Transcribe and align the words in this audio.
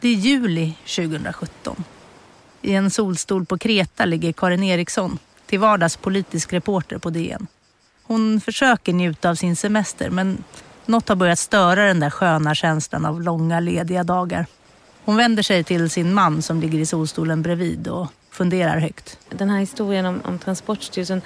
Det 0.00 0.08
är 0.08 0.14
juli 0.14 0.74
2017. 0.96 1.84
I 2.62 2.74
en 2.74 2.90
solstol 2.90 3.46
på 3.46 3.58
Kreta 3.58 4.04
ligger 4.04 4.32
Karin 4.32 4.62
Eriksson, 4.62 5.18
till 5.46 5.58
vardags 5.58 5.96
politisk 5.96 6.52
reporter 6.52 6.98
på 6.98 7.10
DN. 7.10 7.46
Hon 8.02 8.40
försöker 8.40 8.92
njuta 8.92 9.30
av 9.30 9.34
sin 9.34 9.56
semester 9.56 10.10
men 10.10 10.44
något 10.86 11.08
har 11.08 11.16
börjat 11.16 11.38
störa 11.38 11.84
den 11.84 12.00
där 12.00 12.10
sköna 12.10 12.54
känslan 12.54 13.04
av 13.04 13.22
långa 13.22 13.60
lediga 13.60 14.04
dagar. 14.04 14.46
Hon 15.04 15.16
vänder 15.16 15.42
sig 15.42 15.64
till 15.64 15.90
sin 15.90 16.14
man 16.14 16.42
som 16.42 16.60
ligger 16.60 16.78
i 16.78 16.86
solstolen 16.86 17.42
bredvid 17.42 17.88
och 17.88 18.12
funderar 18.30 18.78
högt. 18.78 19.18
Den 19.30 19.50
här 19.50 19.58
historien 19.58 20.06
om, 20.06 20.20
om 20.24 20.38
Transportstyrelsen, 20.38 21.22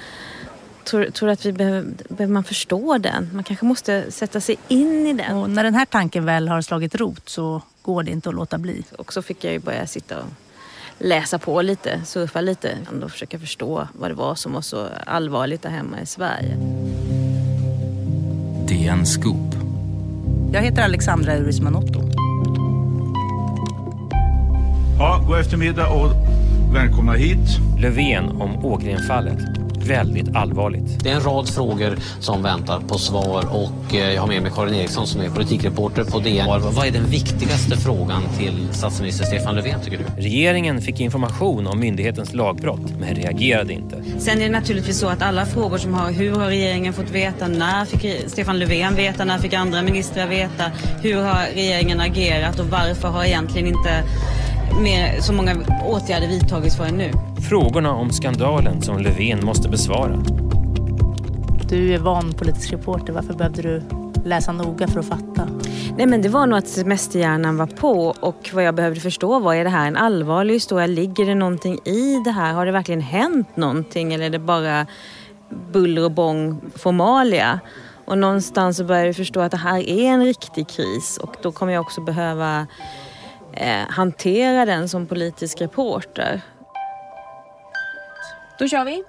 tror, 0.85 1.05
tror 1.05 1.29
att 1.29 1.47
vi 1.47 1.53
behöver, 1.53 1.85
behöver 2.09 2.33
man 2.33 2.45
förstå 2.45 2.99
den? 2.99 3.31
Man 3.33 3.45
kanske 3.45 3.67
måste 3.67 4.13
sätta 4.13 4.41
sig 4.41 4.57
in 4.69 5.07
i 5.07 5.13
den. 5.13 5.37
Och 5.37 5.51
när 5.51 5.65
den 5.65 5.75
här 5.75 5.87
tanken 5.87 6.25
väl 6.25 6.49
har 6.49 6.63
slagit 6.63 6.95
rot 6.95 7.29
så 7.29 7.63
går 7.83 8.03
det 8.03 8.11
inte 8.11 8.29
att 8.29 8.35
låta 8.35 8.59
bli. 8.59 8.83
Och 8.99 9.13
så 9.13 9.23
fick 9.23 9.45
jag 9.45 9.53
ju 9.53 9.59
börja 9.59 9.87
sitta 9.87 10.19
och 10.19 10.27
läsa 10.99 11.39
på 11.39 11.63
lite, 11.63 12.01
surfa 12.05 12.41
lite 12.41 12.79
och 13.03 13.11
försöka 13.11 13.39
förstå 13.39 13.89
vad 13.93 14.11
det 14.11 14.15
var 14.15 14.35
som 14.35 14.53
var 14.53 14.61
så 14.61 14.89
allvarligt 15.07 15.63
där 15.63 15.71
hemma 15.71 16.01
i 16.01 16.07
Sverige. 16.07 16.57
DN 18.69 19.07
Scoop. 19.07 19.55
Jag 20.53 20.61
heter 20.63 20.83
Alexandra 20.83 21.37
Urismanotto. 21.37 22.01
Ja, 24.99 25.25
god 25.27 25.39
eftermiddag 25.39 25.89
och 25.89 26.11
välkomna 26.75 27.13
hit. 27.13 27.59
Löfven 27.79 28.29
om 28.29 28.65
Ågrenfallet. 28.65 29.64
Väldigt 29.87 30.37
allvarligt. 30.37 31.05
Det 31.05 31.11
är 31.11 31.15
en 31.15 31.21
rad 31.21 31.49
frågor 31.49 31.99
som 32.21 32.43
väntar 32.43 32.81
på 32.81 32.99
svar 32.99 33.45
och 33.51 33.95
eh, 33.95 34.13
jag 34.13 34.21
har 34.21 34.29
med 34.29 34.43
mig 34.43 34.53
Karin 34.55 34.75
Eriksson 34.75 35.07
som 35.07 35.21
är 35.21 35.31
politikreporter 35.31 36.05
på 36.05 36.19
DN. 36.19 36.47
Vad 36.47 36.87
är 36.87 36.91
den 36.91 37.07
viktigaste 37.07 37.77
frågan 37.77 38.23
till 38.39 38.69
statsminister 38.73 39.25
Stefan 39.25 39.55
Löfven 39.55 39.81
tycker 39.81 39.99
du? 39.99 40.23
Regeringen 40.23 40.81
fick 40.81 41.01
information 41.01 41.67
om 41.67 41.81
myndighetens 41.81 42.35
lagbrott 42.35 42.99
men 42.99 43.15
reagerade 43.15 43.73
inte. 43.73 44.03
Sen 44.19 44.41
är 44.41 44.45
det 44.45 44.51
naturligtvis 44.51 44.99
så 44.99 45.09
att 45.09 45.23
alla 45.23 45.47
frågor 45.47 45.79
som 45.79 45.95
har 45.95 46.13
hur 46.13 46.33
har 46.33 46.47
regeringen 46.47 46.93
fått 46.93 47.11
veta, 47.11 47.49
när 47.49 47.85
fick 47.85 48.31
Stefan 48.31 48.59
Löfven 48.59 48.95
veta, 48.95 49.25
när 49.25 49.39
fick 49.39 49.55
andra 49.55 49.83
ministrar 49.83 50.27
veta, 50.27 50.65
hur 51.03 51.17
har 51.17 51.55
regeringen 51.55 52.01
agerat 52.01 52.61
och 52.61 52.67
varför 52.67 53.09
har 53.09 53.25
egentligen 53.25 53.67
inte 53.67 54.05
mer, 54.81 55.21
så 55.21 55.33
många 55.33 55.57
åtgärder 55.85 56.29
vidtagits 56.29 56.77
förrän 56.77 56.97
nu? 56.97 57.13
Frågorna 57.49 57.93
om 57.93 58.11
skandalen 58.11 58.83
som 58.83 58.99
Löfven 58.99 59.45
måste 59.45 59.69
besvara. 59.69 60.23
Du 61.69 61.95
är 61.95 61.99
van 61.99 62.33
politisk 62.33 62.73
reporter. 62.73 63.13
Varför 63.13 63.35
behövde 63.35 63.63
du 63.63 63.83
läsa 64.25 64.53
noga 64.53 64.89
för 64.89 65.01
att 65.01 65.07
fatta? 65.07 65.49
Nej 65.97 66.07
men 66.07 66.23
det 66.23 66.29
var 66.29 66.47
nog 66.47 66.59
att 66.59 66.69
semesterhjärnan 66.69 67.57
var 67.57 67.67
på 67.67 68.15
och 68.21 68.51
vad 68.53 68.65
jag 68.65 68.75
behövde 68.75 69.01
förstå 69.01 69.39
var, 69.39 69.55
är 69.55 69.65
det 69.65 69.71
här 69.71 69.87
en 69.87 69.97
allvarlig 69.97 70.55
historia? 70.55 70.87
Ligger 70.87 71.27
det 71.27 71.35
någonting 71.35 71.79
i 71.85 72.23
det 72.25 72.31
här? 72.31 72.53
Har 72.53 72.67
det 72.67 72.73
verkligen 72.73 73.01
hänt 73.01 73.57
någonting 73.57 74.15
eller 74.15 74.27
är 74.27 74.31
det 74.31 74.39
bara 74.39 74.87
buller 75.73 76.05
och 76.05 76.13
bång 76.13 76.61
formalia? 76.77 77.61
Och 78.07 78.19
någonstans 78.19 78.77
så 78.77 78.85
började 78.85 79.07
jag 79.07 79.17
förstå 79.17 79.41
att 79.41 79.51
det 79.51 79.57
här 79.57 79.89
är 79.89 80.05
en 80.05 80.25
riktig 80.25 80.69
kris 80.69 81.19
och 81.23 81.37
då 81.43 81.53
kommer 81.53 81.73
jag 81.73 81.81
också 81.81 82.01
behöva 82.01 82.67
eh, 83.57 83.89
hantera 83.89 84.65
den 84.65 84.89
som 84.89 85.07
politisk 85.07 85.61
reporter. 85.61 86.41
Då 88.59 88.69
kör 88.69 88.85
vi. 88.85 89.05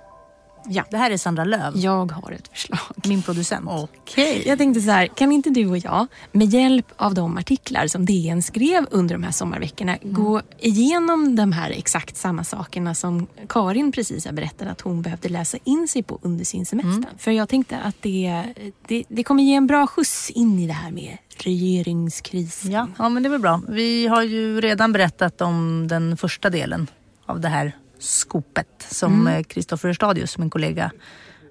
Ja. 0.69 0.83
Det 0.91 0.97
här 0.97 1.11
är 1.11 1.17
Sandra 1.17 1.43
Löv, 1.43 1.73
Jag 1.75 2.11
har 2.11 2.31
ett 2.31 2.47
förslag. 2.47 2.79
min 3.05 3.21
producent. 3.21 3.65
Okej. 3.69 4.43
Jag 4.45 4.57
tänkte 4.57 4.81
så 4.81 4.91
här, 4.91 5.07
kan 5.07 5.31
inte 5.31 5.49
du 5.49 5.67
och 5.67 5.77
jag 5.77 6.07
med 6.31 6.47
hjälp 6.47 6.85
av 6.95 7.13
de 7.13 7.37
artiklar 7.37 7.87
som 7.87 8.05
DN 8.05 8.41
skrev 8.41 8.85
under 8.91 9.15
de 9.15 9.23
här 9.23 9.31
sommarveckorna 9.31 9.97
gå 10.03 10.41
igenom 10.59 11.35
de 11.35 11.51
här 11.51 11.69
exakt 11.71 12.17
samma 12.17 12.43
sakerna 12.43 12.95
som 12.95 13.27
Karin 13.49 13.91
precis 13.91 14.25
har 14.25 14.33
berättat 14.33 14.67
att 14.67 14.81
hon 14.81 15.01
behövde 15.01 15.29
läsa 15.29 15.57
in 15.63 15.87
sig 15.87 16.03
på 16.03 16.19
under 16.21 16.45
sin 16.45 16.65
semester. 16.65 17.05
För 17.17 17.31
jag 17.31 17.49
tänkte 17.49 17.77
att 17.77 17.95
det, 18.01 18.43
det, 18.87 19.03
det 19.07 19.23
kommer 19.23 19.43
ge 19.43 19.53
en 19.55 19.67
bra 19.67 19.87
skjuts 19.87 20.29
in 20.29 20.59
i 20.59 20.67
det 20.67 20.73
här 20.73 20.91
med 20.91 21.17
regeringskrisen. 21.37 22.71
Ja, 22.71 22.87
ja, 22.97 23.09
men 23.09 23.23
det 23.23 23.27
är 23.27 23.31
väl 23.31 23.41
bra. 23.41 23.61
Vi 23.67 24.07
har 24.07 24.23
ju 24.23 24.61
redan 24.61 24.91
berättat 24.91 25.41
om 25.41 25.87
den 25.87 26.17
första 26.17 26.49
delen 26.49 26.87
av 27.25 27.39
det 27.39 27.47
här 27.47 27.71
skopet 27.99 28.85
som 28.89 29.27
eh, 29.27 29.43
Kristoffer 29.43 29.87
mm. 29.87 29.95
Stadius, 29.95 30.37
min 30.37 30.49
kollega, 30.49 30.91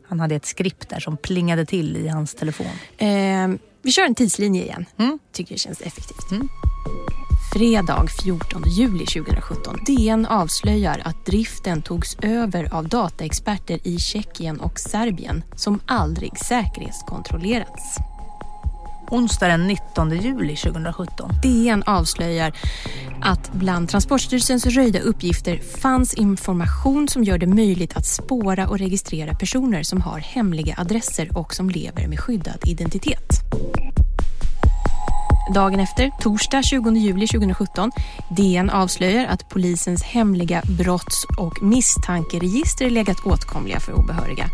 han 0.09 0.21
hade 0.21 0.35
ett 0.35 0.47
skript 0.47 0.89
där 0.89 1.01
som 1.01 1.17
plingade 1.17 1.67
till 1.67 1.97
i 1.97 2.09
hans 2.09 2.35
telefon. 2.35 2.67
Eh, 2.99 3.49
vi 3.83 3.93
kör 3.93 4.05
en 4.05 4.15
tidslinje 4.15 4.63
igen. 4.63 4.87
Mm. 4.99 5.19
Tycker 5.33 5.55
det 5.55 5.59
känns 5.59 5.81
effektivt. 5.81 6.31
Mm. 6.31 6.49
Fredag 7.55 8.07
14 8.25 8.63
juli 8.67 9.07
2017. 9.07 9.79
DN 9.87 10.27
avslöjar 10.27 11.03
att 11.05 11.27
driften 11.27 11.83
togs 11.83 12.17
över 12.23 12.75
av 12.75 12.89
dataexperter 12.89 13.79
i 13.83 13.99
Tjeckien 13.99 14.61
och 14.61 14.79
Serbien 14.79 15.45
som 15.57 15.81
aldrig 15.87 16.39
säkerhetskontrollerats. 16.39 17.99
Onsdag 19.15 19.49
den 19.49 19.67
19 19.67 20.11
juli 20.11 20.57
2017. 20.57 21.31
DN 21.43 21.83
avslöjar 21.87 22.53
att 23.23 23.53
bland 23.53 23.89
Transportstyrelsens 23.89 24.67
röjda 24.67 25.01
uppgifter 25.01 25.61
fanns 25.81 26.15
information 26.15 27.09
som 27.09 27.25
gör 27.25 27.39
det 27.39 27.47
möjligt 27.47 27.97
att 27.97 28.07
spåra 28.07 28.69
och 28.69 28.79
registrera 28.79 29.35
personer 29.35 29.83
som 29.83 30.01
har 30.01 30.19
hemliga 30.19 30.75
adresser 30.79 31.39
och 31.39 31.55
som 31.55 31.71
lever 31.71 32.07
med 32.09 32.21
skyddad 32.21 32.59
identitet. 32.65 33.41
Dagen 35.55 35.81
efter, 35.81 36.11
torsdag 36.21 36.63
20 36.63 36.91
juli 36.91 37.27
2017, 37.27 37.91
DN 38.37 38.71
avslöjar 38.71 39.27
att 39.27 39.49
polisens 39.49 40.03
hemliga 40.03 40.61
brotts- 40.61 41.25
och 41.39 41.63
misstankeregister 41.63 42.91
legat 42.91 43.27
åtkomliga 43.27 43.81
för 43.81 43.93
obehöriga. 43.93 44.51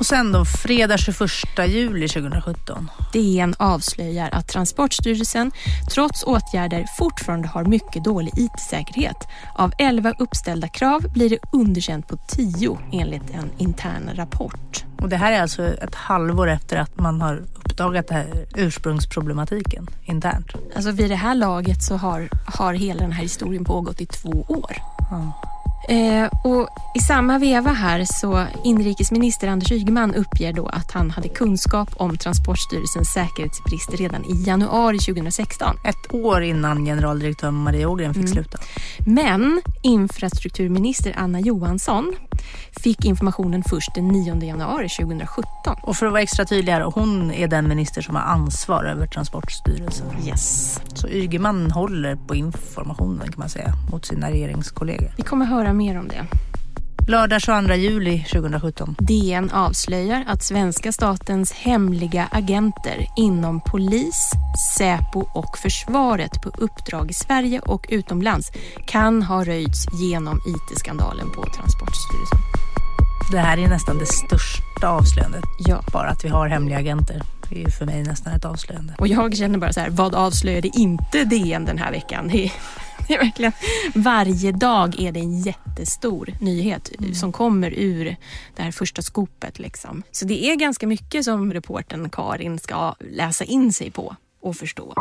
Och 0.00 0.06
sen 0.06 0.32
då 0.32 0.44
fredag 0.44 0.98
21 0.98 1.30
juli 1.68 2.08
2017. 2.08 2.90
DN 3.12 3.54
avslöjar 3.58 4.28
att 4.32 4.48
Transportstyrelsen 4.48 5.50
trots 5.90 6.22
åtgärder 6.22 6.86
fortfarande 6.98 7.48
har 7.48 7.64
mycket 7.64 8.04
dålig 8.04 8.32
IT-säkerhet. 8.36 9.16
Av 9.54 9.72
11 9.78 10.14
uppställda 10.18 10.68
krav 10.68 11.12
blir 11.12 11.30
det 11.30 11.38
underkänt 11.52 12.08
på 12.08 12.16
10 12.28 12.78
enligt 12.92 13.30
en 13.30 13.50
intern 13.58 14.10
rapport. 14.14 14.84
Och 14.98 15.08
det 15.08 15.16
här 15.16 15.32
är 15.32 15.42
alltså 15.42 15.62
ett 15.62 15.94
halvår 15.94 16.48
efter 16.48 16.76
att 16.76 16.98
man 16.98 17.20
har 17.20 17.36
uppdagat 17.36 18.08
det 18.08 18.14
här 18.14 18.46
ursprungsproblematiken 18.56 19.86
internt. 20.04 20.46
Alltså 20.74 20.90
vid 20.90 21.10
det 21.10 21.16
här 21.16 21.34
laget 21.34 21.82
så 21.82 21.96
har, 21.96 22.28
har 22.46 22.74
hela 22.74 23.00
den 23.00 23.12
här 23.12 23.22
historien 23.22 23.64
pågått 23.64 24.00
i 24.00 24.06
två 24.06 24.44
år. 24.48 24.76
Mm. 25.10 25.30
Eh, 25.88 26.28
och 26.44 26.68
I 26.94 26.98
samma 26.98 27.38
veva 27.38 27.70
här 27.70 28.04
så 28.04 28.46
inrikesminister 28.64 29.48
Anders 29.48 29.72
Ygeman 29.72 30.14
uppger 30.14 30.52
då 30.52 30.66
att 30.66 30.90
han 30.92 31.10
hade 31.10 31.28
kunskap 31.28 31.88
om 31.96 32.16
Transportstyrelsens 32.16 33.08
säkerhetsbrister 33.08 33.96
redan 33.96 34.24
i 34.24 34.42
januari 34.46 34.98
2016. 34.98 35.76
Ett 35.84 36.14
år 36.14 36.42
innan 36.42 36.84
generaldirektör 36.84 37.50
Maria 37.50 37.88
Ågren 37.88 38.14
fick 38.14 38.22
mm. 38.22 38.32
sluta. 38.32 38.58
Men 39.06 39.62
infrastrukturminister 39.82 41.14
Anna 41.16 41.40
Johansson 41.40 42.14
fick 42.82 43.04
informationen 43.04 43.62
först 43.62 43.94
den 43.94 44.08
9 44.08 44.44
januari 44.44 44.88
2017. 44.88 45.76
Och 45.82 45.96
för 45.96 46.06
att 46.06 46.12
vara 46.12 46.22
extra 46.22 46.44
tydlig 46.44 46.72
här, 46.72 46.80
hon 46.80 47.30
är 47.30 47.48
den 47.48 47.68
minister 47.68 48.02
som 48.02 48.16
har 48.16 48.22
ansvar 48.22 48.84
över 48.84 49.06
Transportstyrelsen. 49.06 50.06
Yes. 50.26 50.80
Så 50.94 51.08
Ygeman 51.08 51.70
håller 51.70 52.16
på 52.16 52.34
informationen 52.34 53.28
kan 53.28 53.38
man 53.38 53.48
säga 53.48 53.74
mot 53.90 54.06
sina 54.06 54.30
regeringskollegor. 54.30 55.10
Vi 55.16 55.22
kommer 55.22 55.46
höra 55.46 55.69
mer 55.72 55.98
om 55.98 56.08
det. 56.08 56.26
Lördag 57.08 57.40
22 57.40 57.74
juli 57.74 58.24
2017. 58.32 58.96
DN 58.98 59.50
avslöjar 59.50 60.24
att 60.26 60.42
svenska 60.42 60.92
statens 60.92 61.52
hemliga 61.52 62.28
agenter 62.30 63.06
inom 63.16 63.60
polis, 63.60 64.30
Säpo 64.76 65.20
och 65.20 65.58
försvaret 65.58 66.42
på 66.42 66.48
uppdrag 66.48 67.10
i 67.10 67.14
Sverige 67.14 67.60
och 67.60 67.86
utomlands 67.88 68.52
kan 68.86 69.22
ha 69.22 69.44
röjts 69.44 69.86
genom 69.92 70.36
IT-skandalen 70.36 71.30
på 71.30 71.42
Transportstyrelsen. 71.42 72.38
Det 73.32 73.38
här 73.38 73.58
är 73.58 73.68
nästan 73.68 73.98
det 73.98 74.06
största 74.06 74.88
avslöjandet. 74.88 75.44
Ja. 75.58 75.82
Bara 75.92 76.08
att 76.08 76.24
vi 76.24 76.28
har 76.28 76.48
hemliga 76.48 76.78
agenter. 76.78 77.22
Det 77.50 77.56
är 77.56 77.64
ju 77.64 77.70
för 77.70 77.86
mig 77.86 78.02
nästan 78.02 78.32
ett 78.32 78.44
avslöjande. 78.44 78.94
Och 78.98 79.08
jag 79.08 79.36
känner 79.36 79.58
bara 79.58 79.72
så 79.72 79.80
här, 79.80 79.90
vad 79.90 80.14
avslöjade 80.14 80.68
inte 80.68 81.24
DN 81.24 81.64
den 81.64 81.78
här 81.78 81.92
veckan? 81.92 82.28
Det 82.28 82.44
är, 82.44 82.52
det 83.08 83.14
är 83.14 83.18
verkligen, 83.18 83.52
varje 83.94 84.52
dag 84.52 85.00
är 85.00 85.12
det 85.12 85.20
en 85.20 85.40
jättestor 85.40 86.34
nyhet 86.40 86.90
mm. 86.98 87.14
som 87.14 87.32
kommer 87.32 87.74
ur 87.76 88.16
det 88.56 88.62
här 88.62 88.70
första 88.70 89.02
skopet. 89.02 89.58
Liksom. 89.58 90.02
Så 90.10 90.24
det 90.24 90.44
är 90.44 90.56
ganska 90.56 90.86
mycket 90.86 91.24
som 91.24 91.52
reporten 91.52 92.10
Karin 92.10 92.58
ska 92.58 92.94
läsa 93.10 93.44
in 93.44 93.72
sig 93.72 93.90
på 93.90 94.16
och 94.42 94.56
förstå. 94.56 94.94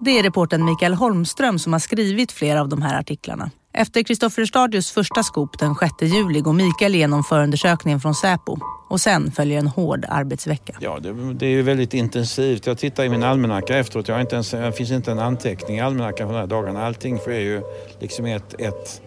Det 0.00 0.18
är 0.18 0.22
reporten 0.22 0.64
Mikael 0.64 0.94
Holmström 0.94 1.58
som 1.58 1.72
har 1.72 1.80
skrivit 1.80 2.32
flera 2.32 2.60
av 2.60 2.68
de 2.68 2.82
här 2.82 3.00
artiklarna. 3.00 3.50
Efter 3.72 4.02
Kristoffer 4.02 4.44
Stadius 4.44 4.90
första 4.90 5.22
skop 5.22 5.58
den 5.58 5.74
6 5.74 5.92
juli 6.02 6.40
går 6.40 6.52
Mikael 6.52 6.94
igenom 6.94 7.24
förundersökningen 7.24 8.00
från 8.00 8.14
Säpo 8.14 8.58
och 8.94 9.00
sen 9.00 9.32
följer 9.32 9.58
en 9.58 9.66
hård 9.66 10.04
arbetsvecka. 10.08 10.76
Ja, 10.80 10.98
det, 11.00 11.12
det 11.34 11.46
är 11.46 11.50
ju 11.50 11.62
väldigt 11.62 11.94
intensivt. 11.94 12.66
Jag 12.66 12.78
tittar 12.78 13.04
i 13.04 13.08
min 13.08 13.22
almanacka 13.22 13.78
efteråt. 13.78 14.08
Jag 14.08 14.14
har 14.14 14.20
inte 14.20 14.34
ens, 14.34 14.50
det 14.50 14.72
finns 14.72 14.90
inte 14.90 15.12
en 15.12 15.18
anteckning 15.18 15.76
i 15.76 15.80
almanackan 15.80 16.28
för 16.28 16.34
de 16.34 16.40
här 16.40 16.46
dagarna. 16.46 16.86
Allting 16.86 17.18
sker 17.18 17.40
ju 17.40 17.62
liksom 17.98 18.24
ett, 18.24 18.54
ett, 18.60 19.02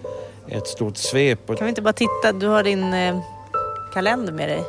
ett 0.48 0.68
stort 0.68 0.98
svep. 0.98 1.48
Kan 1.48 1.58
vi 1.62 1.70
inte 1.70 1.82
bara 1.82 1.94
titta? 1.94 2.32
Du 2.40 2.48
har 2.48 2.64
din 2.64 2.94
eh, 2.94 3.20
kalender 3.94 4.34
med 4.34 4.50
dig. 4.50 4.64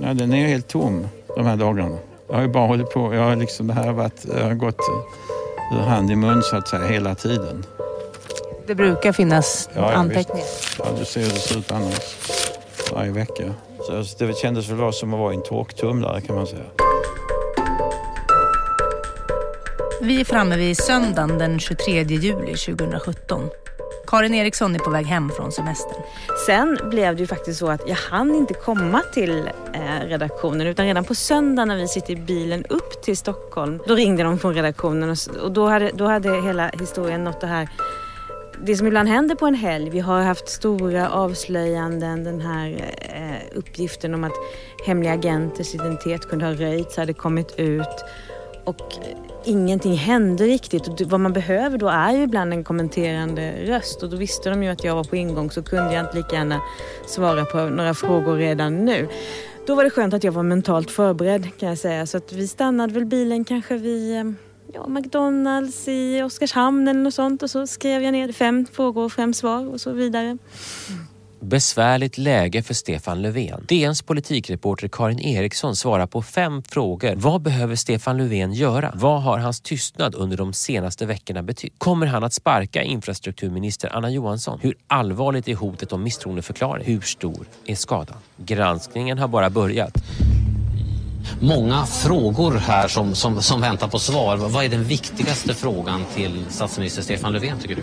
Ja, 0.00 0.14
den 0.14 0.32
är 0.32 0.38
ju 0.38 0.46
helt 0.46 0.68
tom 0.68 1.08
de 1.36 1.46
här 1.46 1.56
dagarna. 1.56 1.96
Jag 2.28 2.34
har 2.34 2.42
ju 2.42 2.48
bara 2.48 2.66
hållit 2.66 2.90
på. 2.90 3.14
Jag 3.14 3.22
har 3.22 3.36
liksom, 3.36 3.66
det 3.66 3.74
här 3.74 3.86
har, 3.86 3.92
varit, 3.92 4.26
jag 4.36 4.44
har 4.44 4.54
gått 4.54 4.80
ur 5.72 5.80
hand 5.80 6.10
i 6.10 6.16
mun 6.16 6.42
så 6.42 6.56
att 6.56 6.68
säga 6.68 6.86
hela 6.86 7.14
tiden. 7.14 7.64
Det 8.66 8.74
brukar 8.74 9.12
finnas 9.12 9.70
Ja, 9.74 9.80
ja, 9.80 9.92
anteckningar. 9.92 10.46
Ja, 10.78 10.84
du 10.98 11.04
ser 11.04 11.20
hur 11.20 11.28
det 11.28 11.34
ser 11.36 11.58
ut 11.58 11.72
annars. 11.72 12.16
Varje 12.92 13.10
vecka. 13.12 13.54
Så 13.86 14.24
det 14.24 14.38
kändes 14.38 14.68
väl 14.68 14.76
vara 14.76 14.92
som 14.92 15.14
att 15.14 15.20
vara 15.20 15.32
i 15.32 15.36
en 15.36 15.42
torktumlare 15.42 16.20
kan 16.20 16.36
man 16.36 16.46
säga. 16.46 16.64
Vi 20.02 20.20
är 20.20 20.24
framme 20.24 20.56
vid 20.56 20.76
söndagen 20.76 21.38
den 21.38 21.58
23 21.58 22.02
juli 22.02 22.54
2017. 22.54 23.50
Karin 24.06 24.34
Eriksson 24.34 24.74
är 24.74 24.78
på 24.78 24.90
väg 24.90 25.06
hem 25.06 25.30
från 25.36 25.52
semestern. 25.52 26.02
Sen 26.46 26.78
blev 26.90 27.16
det 27.16 27.20
ju 27.20 27.26
faktiskt 27.26 27.58
så 27.58 27.68
att 27.68 27.88
jag 27.88 27.96
hann 27.96 28.34
inte 28.34 28.54
komma 28.54 29.02
till 29.12 29.50
eh, 29.74 30.06
redaktionen 30.06 30.66
utan 30.66 30.86
redan 30.86 31.04
på 31.04 31.14
söndag 31.14 31.64
när 31.64 31.76
vi 31.76 31.88
sitter 31.88 32.12
i 32.12 32.16
bilen 32.16 32.64
upp 32.68 33.02
till 33.02 33.16
Stockholm 33.16 33.80
då 33.86 33.94
ringde 33.94 34.22
de 34.22 34.38
från 34.38 34.54
redaktionen 34.54 35.10
och, 35.10 35.16
och 35.42 35.52
då, 35.52 35.66
hade, 35.66 35.90
då 35.94 36.06
hade 36.06 36.42
hela 36.42 36.68
historien 36.68 37.24
nått 37.24 37.40
det 37.40 37.46
här 37.46 37.68
det 38.60 38.76
som 38.76 38.86
ibland 38.86 39.08
händer 39.08 39.34
på 39.34 39.46
en 39.46 39.54
helg. 39.54 39.90
Vi 39.90 40.00
har 40.00 40.22
haft 40.22 40.48
stora 40.48 41.10
avslöjanden. 41.10 42.24
Den 42.24 42.40
här 42.40 42.94
eh, 42.98 43.58
uppgiften 43.58 44.14
om 44.14 44.24
att 44.24 44.32
hemliga 44.86 45.12
agenters 45.12 45.74
identitet 45.74 46.28
kunde 46.28 46.44
ha 46.44 46.52
röjts 46.52 46.96
hade 46.96 47.12
kommit 47.12 47.54
ut. 47.58 48.04
Och 48.64 48.80
eh, 48.80 49.16
ingenting 49.44 49.94
hände 49.94 50.44
riktigt. 50.44 50.88
Och 50.88 51.00
vad 51.00 51.20
man 51.20 51.32
behöver 51.32 51.78
då 51.78 51.88
är 51.88 52.12
ju 52.12 52.22
ibland 52.22 52.52
en 52.52 52.64
kommenterande 52.64 53.52
röst. 53.66 54.02
Och 54.02 54.10
då 54.10 54.16
visste 54.16 54.50
de 54.50 54.62
ju 54.62 54.68
att 54.70 54.84
jag 54.84 54.94
var 54.94 55.04
på 55.04 55.16
ingång 55.16 55.50
så 55.50 55.62
kunde 55.62 55.94
jag 55.94 56.04
inte 56.04 56.16
lika 56.16 56.36
gärna 56.36 56.60
svara 57.06 57.44
på 57.44 57.58
några 57.58 57.94
frågor 57.94 58.36
redan 58.36 58.84
nu. 58.84 59.08
Då 59.66 59.74
var 59.74 59.84
det 59.84 59.90
skönt 59.90 60.14
att 60.14 60.24
jag 60.24 60.32
var 60.32 60.42
mentalt 60.42 60.90
förberedd 60.90 61.48
kan 61.58 61.68
jag 61.68 61.78
säga. 61.78 62.06
Så 62.06 62.16
att 62.16 62.32
vi 62.32 62.48
stannade 62.48 62.92
väl 62.92 63.04
bilen 63.04 63.44
kanske 63.44 63.76
vid 63.76 64.16
eh, 64.16 64.24
ja, 64.72 64.86
McDonalds 64.88 65.88
i 65.88 66.22
Oskarshamn 66.22 66.88
eller 66.88 67.00
något 67.00 67.14
sånt. 67.14 67.42
Och 67.42 67.50
så 67.50 67.66
skrev 67.66 68.02
jag 68.02 68.12
ner 68.12 68.32
fem 68.32 68.66
frågor 68.72 69.04
och 69.04 69.12
fem 69.12 69.34
svar 69.34 69.66
och 69.66 69.80
så 69.80 69.92
vidare. 69.92 70.38
Besvärligt 71.40 72.18
läge 72.18 72.62
för 72.62 72.74
Stefan 72.74 73.22
Löfven. 73.22 73.66
DNs 73.68 74.02
politikreporter 74.02 74.88
Karin 74.88 75.20
Eriksson 75.20 75.76
svarar 75.76 76.06
på 76.06 76.22
fem 76.22 76.62
frågor. 76.62 77.14
Vad 77.16 77.42
behöver 77.42 77.76
Stefan 77.76 78.16
Löfven 78.16 78.52
göra? 78.52 78.92
Vad 78.94 79.22
har 79.22 79.38
hans 79.38 79.60
tystnad 79.60 80.14
under 80.14 80.36
de 80.36 80.52
senaste 80.52 81.06
veckorna 81.06 81.42
betytt? 81.42 81.74
Kommer 81.78 82.06
han 82.06 82.24
att 82.24 82.32
sparka 82.32 82.82
infrastrukturminister 82.82 83.96
Anna 83.96 84.10
Johansson? 84.10 84.58
Hur 84.62 84.74
allvarligt 84.86 85.48
är 85.48 85.54
hotet 85.54 85.92
om 85.92 86.02
misstroendeförklaring? 86.02 86.84
Hur 86.86 87.00
stor 87.00 87.46
är 87.66 87.74
skadan? 87.74 88.16
Granskningen 88.36 89.18
har 89.18 89.28
bara 89.28 89.50
börjat. 89.50 89.94
Många 91.40 91.86
frågor 91.86 92.52
här 92.52 92.88
som, 92.88 93.14
som, 93.14 93.42
som 93.42 93.60
väntar 93.60 93.88
på 93.88 93.98
svar. 93.98 94.36
Vad 94.36 94.64
är 94.64 94.68
den 94.68 94.84
viktigaste 94.84 95.54
frågan 95.54 96.04
till 96.14 96.44
statsminister 96.48 97.02
Stefan 97.02 97.32
Löfven 97.32 97.58
tycker 97.58 97.76
du? 97.76 97.82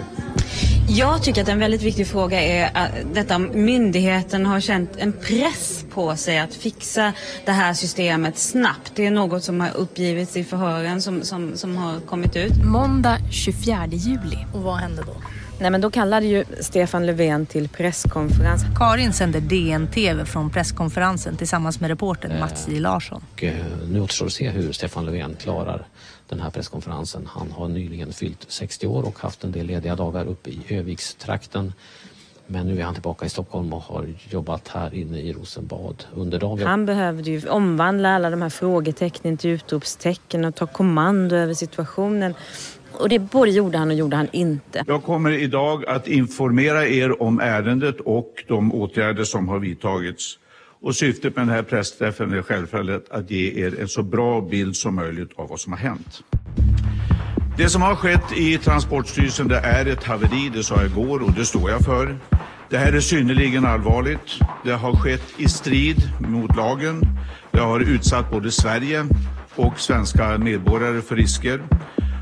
Jag 0.91 1.24
tycker 1.24 1.41
att 1.41 1.47
en 1.47 1.59
väldigt 1.59 1.81
viktig 1.81 2.07
fråga 2.07 2.41
är 2.41 2.71
att 2.74 2.91
detta 3.13 3.39
myndigheten 3.39 4.45
har 4.45 4.59
känt 4.59 4.89
en 4.97 5.13
press 5.13 5.86
på 5.94 6.15
sig 6.15 6.39
att 6.39 6.53
fixa 6.53 7.13
det 7.45 7.51
här 7.51 7.74
systemet 7.74 8.38
snabbt. 8.38 8.91
Det 8.95 9.06
är 9.06 9.12
något 9.12 9.44
som 9.44 9.62
har 9.62 9.77
uppgivits 9.77 10.38
i 10.38 10.44
förhören 10.44 11.01
som, 11.01 11.24
som, 11.24 11.57
som 11.57 11.77
har 11.77 12.00
kommit 12.00 12.36
ut. 12.36 12.63
Måndag 12.63 13.18
24 13.31 13.88
juli. 13.91 14.38
Och 14.53 14.62
vad 14.62 14.77
hände 14.77 15.03
då? 15.06 15.15
Nej 15.60 15.72
men 15.72 15.82
då 15.82 15.92
kallade 15.92 16.26
ju 16.26 16.46
Stefan 16.60 17.06
Löfven 17.06 17.46
till 17.46 17.70
presskonferens. 17.70 18.64
Karin 18.78 19.14
sänder 19.14 19.40
DN-TV 19.42 20.26
från 20.26 20.50
presskonferensen 20.50 21.38
tillsammans 21.38 21.80
med 21.80 21.88
reportern 21.88 22.40
Mats 22.40 22.68
J 22.68 22.80
Larsson. 22.80 23.24
Och, 23.34 23.44
eh, 23.44 23.56
nu 23.88 24.02
återstår 24.02 24.26
att 24.26 24.34
se 24.34 24.50
hur 24.50 24.72
Stefan 24.72 25.06
Löfven 25.06 25.36
klarar 25.40 25.88
den 26.30 26.40
här 26.40 26.50
presskonferensen. 26.50 27.30
Han 27.34 27.52
har 27.52 27.68
nyligen 27.68 28.14
fyllt 28.14 28.46
60 28.48 28.88
år 28.88 29.04
och 29.04 29.20
haft 29.20 29.44
en 29.44 29.52
del 29.52 29.66
lediga 29.66 29.96
dagar 29.96 30.26
uppe 30.26 30.50
i 30.50 30.62
Övikstrakten. 30.70 31.74
Men 32.52 32.68
nu 32.68 32.80
är 32.80 32.84
han 32.84 32.94
tillbaka 32.94 33.26
i 33.26 33.30
Stockholm 33.30 33.74
och 33.74 33.82
har 33.82 34.14
jobbat 34.30 34.68
här 34.68 34.96
inne 34.96 35.20
i 35.20 35.34
Rosenbad 35.34 36.04
under 36.14 36.40
dagen. 36.40 36.68
Han 36.68 36.86
behövde 36.86 37.32
ju 37.32 37.50
omvandla 37.50 38.16
alla 38.16 38.30
de 38.30 38.42
här 38.42 38.50
frågetecknen 38.50 39.38
till 39.38 39.50
utropstecken 39.50 40.46
och 40.46 40.56
ta 40.56 40.68
kommando 40.68 41.36
över 41.36 41.54
situationen. 41.54 42.34
Och 43.00 43.10
det 43.10 43.19
både 43.19 43.51
gjorde 43.51 43.78
han 43.78 43.90
och 43.90 43.96
gjorde 43.96 44.16
han 44.16 44.28
inte. 44.31 44.84
Jag 44.88 45.04
kommer 45.04 45.31
idag 45.31 45.86
att 45.86 46.07
informera 46.07 46.88
er 46.88 47.22
om 47.22 47.40
ärendet 47.40 48.00
och 48.00 48.44
de 48.48 48.74
åtgärder 48.74 49.24
som 49.24 49.48
har 49.48 49.60
vidtagits. 49.60 50.38
Och 50.81 50.96
syftet 50.96 51.36
med 51.36 51.48
den 51.48 51.56
här 51.56 51.63
pressträffen 51.63 52.34
är 52.34 52.42
självfallet 52.42 53.10
att 53.10 53.31
ge 53.31 53.66
er 53.66 53.81
en 53.81 53.88
så 53.88 54.04
bra 54.04 54.42
bild 54.42 54.75
som 54.75 54.96
möjligt 54.96 55.30
av 55.36 55.50
vad 55.50 55.60
som 55.60 55.74
har 55.74 55.80
hänt. 55.80 56.24
Det 57.57 57.69
som 57.69 57.81
har 57.81 57.96
skett 57.96 58.38
i 58.38 58.57
Transportstyrelsen 58.57 59.48
det 59.48 59.57
är 59.57 59.86
ett 59.86 60.04
haveri, 60.04 60.51
det 60.54 60.63
sa 60.63 60.75
jag 60.75 60.86
igår 60.86 61.24
och 61.24 61.31
det 61.31 61.46
står 61.46 61.69
jag 61.69 61.81
för. 61.81 62.18
Det 62.69 62.78
här 62.78 62.94
är 62.94 63.00
synnerligen 63.00 63.66
allvarligt. 63.66 64.40
Det 64.63 64.72
har 64.72 64.96
skett 64.96 65.34
i 65.38 65.48
strid 65.48 65.98
mot 66.19 66.56
lagen. 66.56 67.01
Det 67.51 67.60
har 67.60 67.80
utsatt 67.80 68.31
både 68.31 68.51
Sverige 68.51 69.06
och 69.56 69.80
svenska 69.80 70.38
medborgare 70.38 71.01
för 71.01 71.16
risker. 71.16 71.62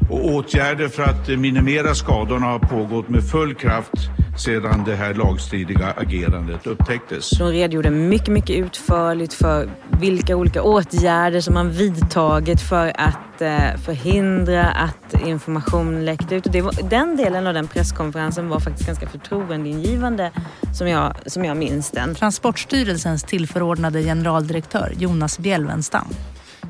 Och 0.09 0.25
åtgärder 0.25 0.87
för 0.87 1.03
att 1.03 1.27
minimera 1.27 1.95
skadorna 1.95 2.45
har 2.45 2.59
pågått 2.59 3.09
med 3.09 3.29
full 3.29 3.55
kraft 3.55 3.93
sedan 4.37 4.83
det 4.85 4.95
här 4.95 5.13
lagstridiga 5.13 5.93
agerandet 5.97 6.67
upptäcktes. 6.67 7.29
De 7.29 7.51
redogjorde 7.51 7.91
mycket, 7.91 8.27
mycket 8.27 8.55
utförligt 8.55 9.33
för 9.33 9.69
vilka 10.01 10.35
olika 10.35 10.63
åtgärder 10.63 11.41
som 11.41 11.53
man 11.53 11.71
vidtagit 11.71 12.61
för 12.61 12.87
att 12.87 13.41
eh, 13.41 13.75
förhindra 13.85 14.63
att 14.63 15.21
information 15.25 16.05
läckte 16.05 16.35
ut. 16.35 16.45
Och 16.45 16.51
det 16.51 16.61
var, 16.61 16.89
den 16.89 17.17
delen 17.17 17.47
av 17.47 17.53
den 17.53 17.67
presskonferensen 17.67 18.49
var 18.49 18.59
faktiskt 18.59 18.87
ganska 18.87 19.07
förtroendeingivande 19.07 20.31
som 20.73 20.87
jag, 20.87 21.15
som 21.25 21.45
jag 21.45 21.57
minns 21.57 21.91
den. 21.91 22.15
Transportstyrelsens 22.15 23.23
tillförordnade 23.23 24.03
generaldirektör 24.03 24.93
Jonas 24.97 25.39
Bjelvenstam. 25.39 26.07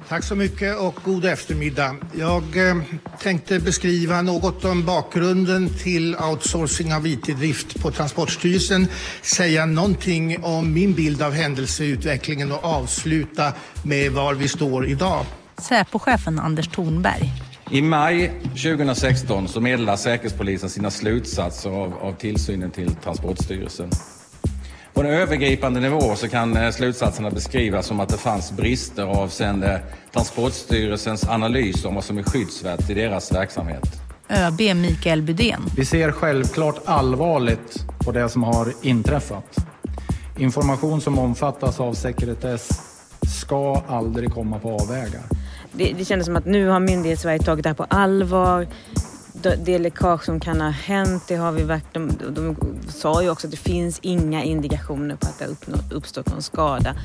Tack 0.10 0.24
så 0.24 0.36
mycket 0.36 0.78
och 0.78 1.00
god 1.06 1.26
eftermiddag. 1.26 1.96
Jag 2.18 2.70
eh, 2.70 2.78
tänkte 3.20 3.60
beskriva 3.60 4.22
något 4.22 4.66
om 4.66 4.86
bakgrunden 4.86 5.70
till 5.84 6.16
outsourcing 6.16 6.94
av 6.94 7.08
IT-drift 7.08 7.82
på 7.82 7.92
Transportstyrelsen, 7.92 8.88
säga 9.22 9.66
någonting 9.66 10.44
om 10.44 10.74
min 10.74 10.94
bild 10.94 11.22
av 11.22 11.32
händelseutvecklingen 11.32 12.52
och 12.52 12.64
avsluta 12.64 13.54
med 13.84 14.12
var 14.12 14.34
vi 14.34 14.48
står 14.48 14.88
idag. 14.88 15.26
Säpochefen 15.58 16.40
Anders 16.40 16.68
Thornberg. 16.68 17.34
I 17.72 17.82
maj 17.82 18.42
2016 18.44 19.48
så 19.48 19.62
meddelar 19.62 19.96
Säkerhetspolisen 19.96 20.70
sina 20.70 20.92
slutsatser 20.92 21.70
av, 21.70 21.94
av 21.94 22.14
tillsynen 22.14 22.72
till 22.72 22.96
Transportstyrelsen. 22.96 23.90
På 24.98 25.04
en 25.04 25.10
övergripande 25.10 25.80
nivå 25.80 26.16
så 26.16 26.30
kan 26.30 26.58
eh, 26.58 26.72
slutsatserna 26.72 27.30
beskrivas 27.30 27.86
som 27.86 28.00
att 28.00 28.10
det 28.10 28.18
fanns 28.18 28.52
brister 28.52 29.04
avseende 29.04 29.82
Transportstyrelsens 30.14 31.28
analys 31.30 31.86
om 31.86 31.96
vad 31.96 32.04
som 32.04 32.18
är 32.18 32.24
skyddsvärt 32.24 32.90
i 32.90 32.94
deras 32.94 33.32
verksamhet. 33.32 33.84
ÖB 34.30 34.76
Mikael 34.76 35.22
Bydén. 35.22 35.62
Vi 35.76 35.86
ser 35.86 36.12
självklart 36.12 36.82
allvarligt 36.86 37.86
på 38.06 38.12
det 38.12 38.30
som 38.30 38.44
har 38.44 38.74
inträffat. 38.82 39.56
Information 40.38 41.02
som 41.02 41.20
omfattas 41.20 41.80
av 41.80 41.94
sekretess 41.94 42.70
ska 43.28 43.84
aldrig 43.88 44.32
komma 44.32 44.60
på 44.60 44.72
avvägar. 44.72 45.22
Det, 45.72 45.94
det 45.98 46.06
kändes 46.06 46.26
som 46.26 46.36
att 46.36 46.46
nu 46.46 46.68
har 46.68 46.80
myndighetssverige 46.80 47.40
tagit 47.40 47.64
det 47.64 47.70
här 47.70 47.76
på 47.76 47.84
allvar. 47.84 48.68
Det, 49.42 49.80
läckage 49.80 50.24
som 50.24 50.40
kan 50.40 50.62
ha 50.62 50.70
hänt, 50.70 51.24
det 51.28 51.36
har 51.36 51.52
vi 51.52 51.64
verkligen... 51.64 52.08
De, 52.08 52.34
de 52.34 52.56
sa 52.88 53.24
ju 53.24 53.30
också 53.30 53.48
att 53.48 53.52
det 53.52 53.58
finns 53.58 54.00
inga 54.02 54.44
indikationer 54.44 55.16
på 55.16 55.28
att 55.28 55.40
det 55.40 55.46
har 55.46 55.94
uppstått 55.94 56.30
någon 56.30 56.42
skada. 56.42 56.96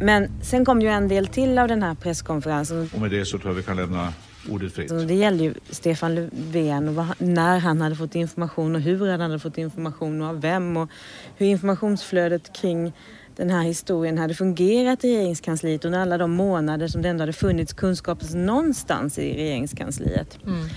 Men 0.00 0.28
sen 0.42 0.64
kom 0.64 0.80
ju 0.80 0.88
en 0.88 1.08
del 1.08 1.26
till 1.26 1.58
av 1.58 1.68
den 1.68 1.82
här 1.82 1.94
presskonferensen. 1.94 2.90
Och 2.94 3.00
med 3.00 3.10
det 3.10 3.24
så 3.24 3.38
tror 3.38 3.50
jag 3.50 3.56
vi 3.56 3.62
kan 3.62 3.76
lämna 3.76 4.12
ordet 4.50 4.72
fritt. 4.72 5.08
Det 5.08 5.14
gällde 5.14 5.44
ju 5.44 5.54
Stefan 5.70 6.14
Löfven 6.14 6.88
och 6.88 6.94
vad, 6.94 7.06
när 7.18 7.58
han 7.58 7.80
hade 7.80 7.96
fått 7.96 8.14
information 8.14 8.74
och 8.74 8.80
hur 8.80 9.10
han 9.10 9.20
hade 9.20 9.38
fått 9.38 9.58
information 9.58 10.22
och 10.22 10.28
av 10.28 10.40
vem 10.40 10.76
och 10.76 10.90
hur 11.36 11.46
informationsflödet 11.46 12.52
kring 12.52 12.92
den 13.40 13.50
här 13.50 13.62
historien 13.62 14.18
hade 14.18 14.34
fungerat 14.34 15.04
i 15.04 15.16
regeringskansliet 15.16 15.84
under 15.84 15.98
alla 15.98 16.18
de 16.18 16.30
månader 16.30 16.88
som 16.88 17.02
det 17.02 17.08
ändå 17.08 17.22
hade 17.22 17.32
funnits 17.32 17.72
kunskap 17.72 18.18
någonstans 18.34 19.18
i 19.18 19.34
regeringskansliet. 19.34 20.38
Mm. 20.46 20.68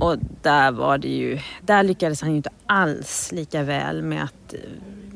Och 0.00 0.16
där 0.42 0.72
var 0.72 0.98
det 0.98 1.08
ju, 1.08 1.38
där 1.60 1.82
lyckades 1.82 2.20
han 2.20 2.30
ju 2.30 2.36
inte 2.36 2.50
alls 2.66 3.32
lika 3.32 3.62
väl 3.62 4.02
med 4.02 4.24
att 4.24 4.54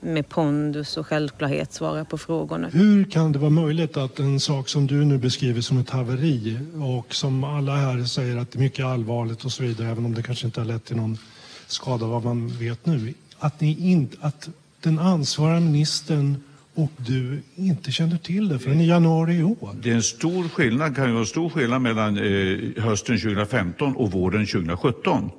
med 0.01 0.29
pondus 0.29 0.97
och 0.97 1.07
självklarhet 1.07 1.73
svara 1.73 2.05
på 2.05 2.19
frågorna. 2.19 2.69
Hur 2.69 3.05
kan 3.05 3.33
det 3.33 3.39
vara 3.39 3.51
möjligt 3.51 3.97
att 3.97 4.19
en 4.19 4.41
sak 4.41 4.69
som 4.69 4.87
du 4.87 5.05
nu 5.05 5.19
beskriver 5.19 5.61
som 5.61 5.79
ett 5.79 5.91
haveri 5.91 6.59
och 6.99 7.15
som 7.15 7.45
alla 7.45 7.77
här 7.77 8.05
säger 8.05 8.37
att 8.37 8.51
det 8.53 8.59
är 8.59 8.61
mycket 8.61 8.85
allvarligt 8.85 9.45
och 9.45 9.53
så 9.53 9.63
vidare, 9.63 9.89
även 9.89 10.05
om 10.05 10.15
det 10.15 10.23
kanske 10.23 10.47
inte 10.47 10.61
har 10.61 10.67
lett 10.67 10.85
till 10.85 10.97
någon 10.97 11.19
skada 11.67 12.07
vad 12.07 12.25
man 12.25 12.49
vet 12.49 12.87
nu, 12.87 13.15
att, 13.39 13.61
ni 13.61 13.91
in, 13.91 14.09
att 14.21 14.49
den 14.81 14.99
ansvariga 14.99 15.61
ministern 15.61 16.37
och 16.78 16.92
du 16.97 17.42
inte 17.56 17.92
känner 17.92 18.16
till 18.16 18.49
det 18.49 18.58
förrän 18.58 18.80
i 18.80 18.87
januari 18.87 19.35
i 19.35 19.42
år. 19.42 19.76
Det 19.82 19.90
är 19.90 19.94
en 19.94 20.02
stor 20.02 20.49
skillnad, 20.49 20.97
kan 20.97 21.08
ju 21.08 21.14
vara 21.14 21.25
stor 21.25 21.49
skillnad 21.49 21.82
mellan 21.82 22.16
eh, 22.16 22.82
hösten 22.82 23.18
2015 23.18 23.97
och 23.97 24.12
våren 24.12 24.47
2017. 24.47 25.30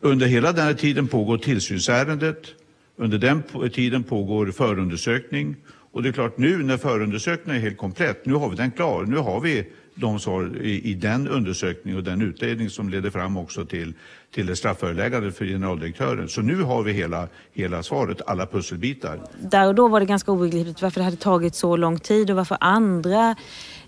Under 0.00 0.26
hela 0.26 0.52
den 0.52 0.64
här 0.64 0.74
tiden 0.74 1.08
pågår 1.08 1.38
tillsynsärendet. 1.38 2.42
Under 2.96 3.18
den 3.18 3.42
tiden 3.72 4.02
pågår 4.02 4.50
förundersökning. 4.50 5.56
Och 5.66 6.02
det 6.02 6.08
är 6.08 6.12
klart, 6.12 6.38
nu 6.38 6.62
när 6.62 6.76
förundersökningen 6.76 7.60
är 7.60 7.64
helt 7.64 7.78
komplett, 7.78 8.26
nu 8.26 8.34
har 8.34 8.50
vi 8.50 8.56
den 8.56 8.70
klar. 8.70 9.04
Nu 9.04 9.16
har 9.16 9.40
vi 9.40 9.66
de 9.94 10.20
svar 10.20 10.50
i, 10.62 10.90
i 10.90 10.94
den 10.94 11.28
undersökning 11.28 11.96
och 11.96 12.04
den 12.04 12.22
utredning 12.22 12.70
som 12.70 12.88
leder 12.88 13.10
fram 13.10 13.36
också 13.36 13.64
till, 13.64 13.92
till 14.34 14.46
det 14.46 14.56
strafföreläggande 14.56 15.32
för 15.32 15.44
generaldirektören. 15.44 16.28
Så 16.28 16.40
nu 16.40 16.62
har 16.62 16.82
vi 16.82 16.92
hela, 16.92 17.28
hela 17.52 17.82
svaret, 17.82 18.20
alla 18.26 18.46
pusselbitar. 18.46 19.20
Där 19.40 19.66
och 19.66 19.74
då 19.74 19.88
var 19.88 20.00
det 20.00 20.06
ganska 20.06 20.32
obegripligt 20.32 20.82
varför 20.82 21.00
det 21.00 21.04
hade 21.04 21.16
tagit 21.16 21.54
så 21.54 21.76
lång 21.76 21.98
tid 21.98 22.30
och 22.30 22.36
varför 22.36 22.56
andra 22.60 23.36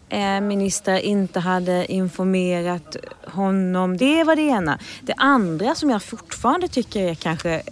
eh, 0.08 0.40
ministrar 0.40 0.98
inte 0.98 1.40
hade 1.40 1.92
informerat 1.92 2.96
honom. 3.24 3.96
Det 3.96 4.24
var 4.24 4.36
det 4.36 4.42
ena. 4.42 4.78
Det 5.00 5.14
andra 5.16 5.74
som 5.74 5.90
jag 5.90 6.02
fortfarande 6.02 6.68
tycker 6.68 7.02
är 7.02 7.14
kanske 7.14 7.62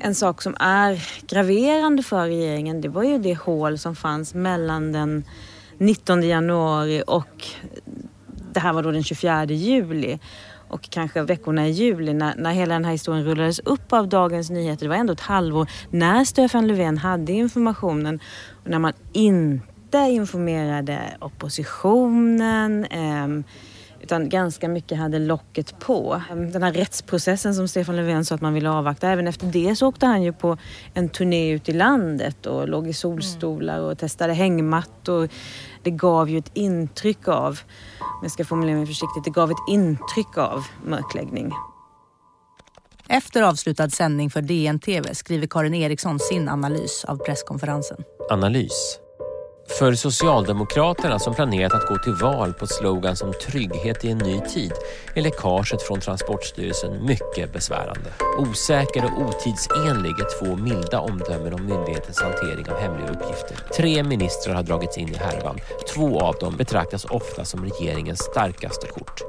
en 0.00 0.14
sak 0.14 0.42
som 0.42 0.56
är 0.60 1.02
graverande 1.26 2.02
för 2.02 2.26
regeringen, 2.26 2.80
det 2.80 2.88
var 2.88 3.02
ju 3.02 3.18
det 3.18 3.34
hål 3.34 3.78
som 3.78 3.96
fanns 3.96 4.34
mellan 4.34 4.92
den 4.92 5.24
19 5.78 6.22
januari 6.22 7.02
och 7.06 7.46
det 8.52 8.60
här 8.60 8.72
var 8.72 8.82
då 8.82 8.90
den 8.90 9.04
24 9.04 9.44
juli 9.44 10.18
och 10.74 10.82
kanske 10.90 11.22
veckorna 11.22 11.68
i 11.68 11.70
juli 11.70 12.14
när, 12.14 12.34
när 12.36 12.52
hela 12.52 12.74
den 12.74 12.84
här 12.84 12.92
historien 12.92 13.24
rullades 13.24 13.58
upp 13.58 13.92
av 13.92 14.08
Dagens 14.08 14.50
Nyheter. 14.50 14.84
Det 14.84 14.88
var 14.88 14.96
ändå 14.96 15.12
ett 15.12 15.20
halvår 15.20 15.70
när 15.90 16.24
Stefan 16.24 16.66
Löfven 16.66 16.98
hade 16.98 17.32
informationen 17.32 18.20
och 18.64 18.70
när 18.70 18.78
man 18.78 18.92
inte 19.12 19.98
informerade 19.98 21.00
oppositionen 21.20 22.84
eh, 22.84 23.44
utan 24.00 24.28
ganska 24.28 24.68
mycket 24.68 24.98
hade 24.98 25.18
locket 25.18 25.78
på. 25.78 26.22
Den 26.52 26.62
här 26.62 26.72
rättsprocessen 26.72 27.54
som 27.54 27.68
Stefan 27.68 27.96
Löfven 27.96 28.24
sa 28.24 28.34
att 28.34 28.40
man 28.40 28.54
ville 28.54 28.70
avvakta. 28.70 29.08
Även 29.08 29.26
efter 29.26 29.46
det 29.46 29.76
så 29.76 29.88
åkte 29.88 30.06
han 30.06 30.22
ju 30.22 30.32
på 30.32 30.56
en 30.94 31.08
turné 31.08 31.50
ut 31.50 31.68
i 31.68 31.72
landet 31.72 32.46
och 32.46 32.68
låg 32.68 32.88
i 32.88 32.92
solstolar 32.92 33.80
och 33.80 33.98
testade 33.98 34.32
hängmattor. 34.32 35.28
Det 35.84 35.90
gav 35.90 36.30
ju 36.30 36.38
ett 36.38 36.50
intryck 36.54 37.28
av, 37.28 37.60
om 38.00 38.18
jag 38.22 38.30
ska 38.30 38.44
formulera 38.44 38.76
mig 38.76 38.86
försiktigt, 38.86 39.24
det 39.24 39.30
gav 39.30 39.50
ett 39.50 39.68
intryck 39.68 40.38
av 40.38 40.66
mörkläggning. 40.84 41.52
Efter 43.08 43.42
avslutad 43.42 43.90
sändning 43.90 44.30
för 44.30 44.42
DN-TV 44.42 45.14
skriver 45.14 45.46
Karin 45.46 45.74
Eriksson 45.74 46.18
sin 46.18 46.48
analys 46.48 47.04
av 47.04 47.16
presskonferensen. 47.16 48.04
Analys 48.30 48.98
för 49.68 49.94
Socialdemokraterna 49.94 51.18
som 51.18 51.34
planerat 51.34 51.74
att 51.74 51.88
gå 51.88 51.98
till 51.98 52.12
val 52.12 52.52
på 52.52 52.66
slogan 52.66 53.16
som 53.16 53.32
trygghet 53.32 54.04
i 54.04 54.10
en 54.10 54.18
ny 54.18 54.40
tid 54.40 54.72
är 55.14 55.22
läckaget 55.22 55.82
från 55.82 56.00
Transportstyrelsen 56.00 57.06
mycket 57.06 57.52
besvärande. 57.52 58.10
Osäker 58.38 59.04
och 59.04 59.22
otidsenlig 59.22 60.20
är 60.20 60.38
två 60.38 60.56
milda 60.56 61.00
omdömen 61.00 61.54
om 61.54 61.66
myndighetens 61.66 62.22
hantering 62.22 62.68
av 62.68 62.78
hemliga 62.80 63.08
uppgifter. 63.08 63.58
Tre 63.76 64.02
ministrar 64.02 64.54
har 64.54 64.62
dragits 64.62 64.98
in 64.98 65.08
i 65.08 65.16
härvan. 65.16 65.58
Två 65.94 66.20
av 66.20 66.34
dem 66.34 66.56
betraktas 66.56 67.04
ofta 67.04 67.44
som 67.44 67.64
regeringens 67.64 68.18
starkaste 68.18 68.86
kort. 68.86 69.22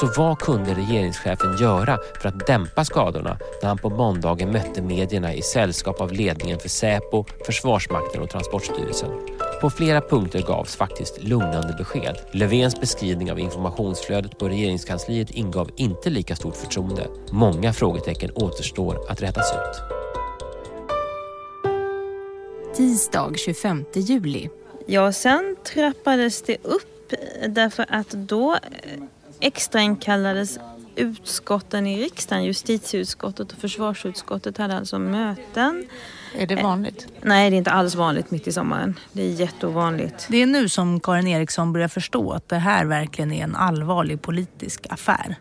Så 0.00 0.06
vad 0.16 0.38
kunde 0.38 0.74
regeringschefen 0.74 1.56
göra 1.56 1.98
för 2.20 2.28
att 2.28 2.46
dämpa 2.46 2.84
skadorna 2.84 3.38
när 3.62 3.68
han 3.68 3.78
på 3.78 3.90
måndagen 3.90 4.52
mötte 4.52 4.82
medierna 4.82 5.34
i 5.34 5.42
sällskap 5.42 6.00
av 6.00 6.12
ledningen 6.12 6.58
för 6.58 6.68
Säpo, 6.68 7.24
Försvarsmakten 7.46 8.22
och 8.22 8.30
Transportstyrelsen? 8.30 9.10
På 9.64 9.70
flera 9.70 10.00
punkter 10.00 10.42
gavs 10.42 10.76
faktiskt 10.76 11.22
lugnande 11.22 11.74
besked. 11.78 12.16
Löfvens 12.32 12.80
beskrivning 12.80 13.32
av 13.32 13.38
informationsflödet 13.38 14.38
på 14.38 14.48
regeringskansliet 14.48 15.30
ingav 15.30 15.70
inte 15.76 16.10
lika 16.10 16.36
stort 16.36 16.56
förtroende. 16.56 17.08
Många 17.30 17.72
frågetecken 17.72 18.30
återstår 18.34 19.10
att 19.10 19.22
rätas 19.22 19.52
ut. 19.52 19.82
Tisdag 22.76 23.32
25 23.36 23.84
juli. 23.94 24.48
Ja, 24.86 25.12
sen 25.12 25.56
trappades 25.64 26.42
det 26.42 26.56
upp 26.62 27.12
därför 27.48 27.86
att 27.88 28.10
då 28.10 28.58
extrainkallades 29.40 30.58
utskotten 30.96 31.86
i 31.86 32.04
riksdagen, 32.04 32.44
justitieutskottet 32.44 33.52
och 33.52 33.58
försvarsutskottet 33.58 34.58
hade 34.58 34.76
alltså 34.76 34.98
möten. 34.98 35.86
Är 36.38 36.46
det 36.46 36.62
vanligt? 36.62 37.06
Nej, 37.22 37.50
det 37.50 37.56
är 37.56 37.58
inte 37.58 37.70
alls 37.70 37.94
vanligt 37.94 38.30
mitt 38.30 38.46
i 38.46 38.52
sommaren. 38.52 38.98
Det 39.12 39.22
är 39.22 39.30
jätteovanligt. 39.30 40.26
Det 40.30 40.42
är 40.42 40.46
nu 40.46 40.68
som 40.68 41.00
Karin 41.00 41.26
Eriksson 41.26 41.72
börjar 41.72 41.88
förstå 41.88 42.32
att 42.32 42.48
det 42.48 42.56
här 42.56 42.84
verkligen 42.84 43.32
är 43.32 43.44
en 43.44 43.56
allvarlig 43.56 44.22
politisk 44.22 44.86
affär. 44.90 45.36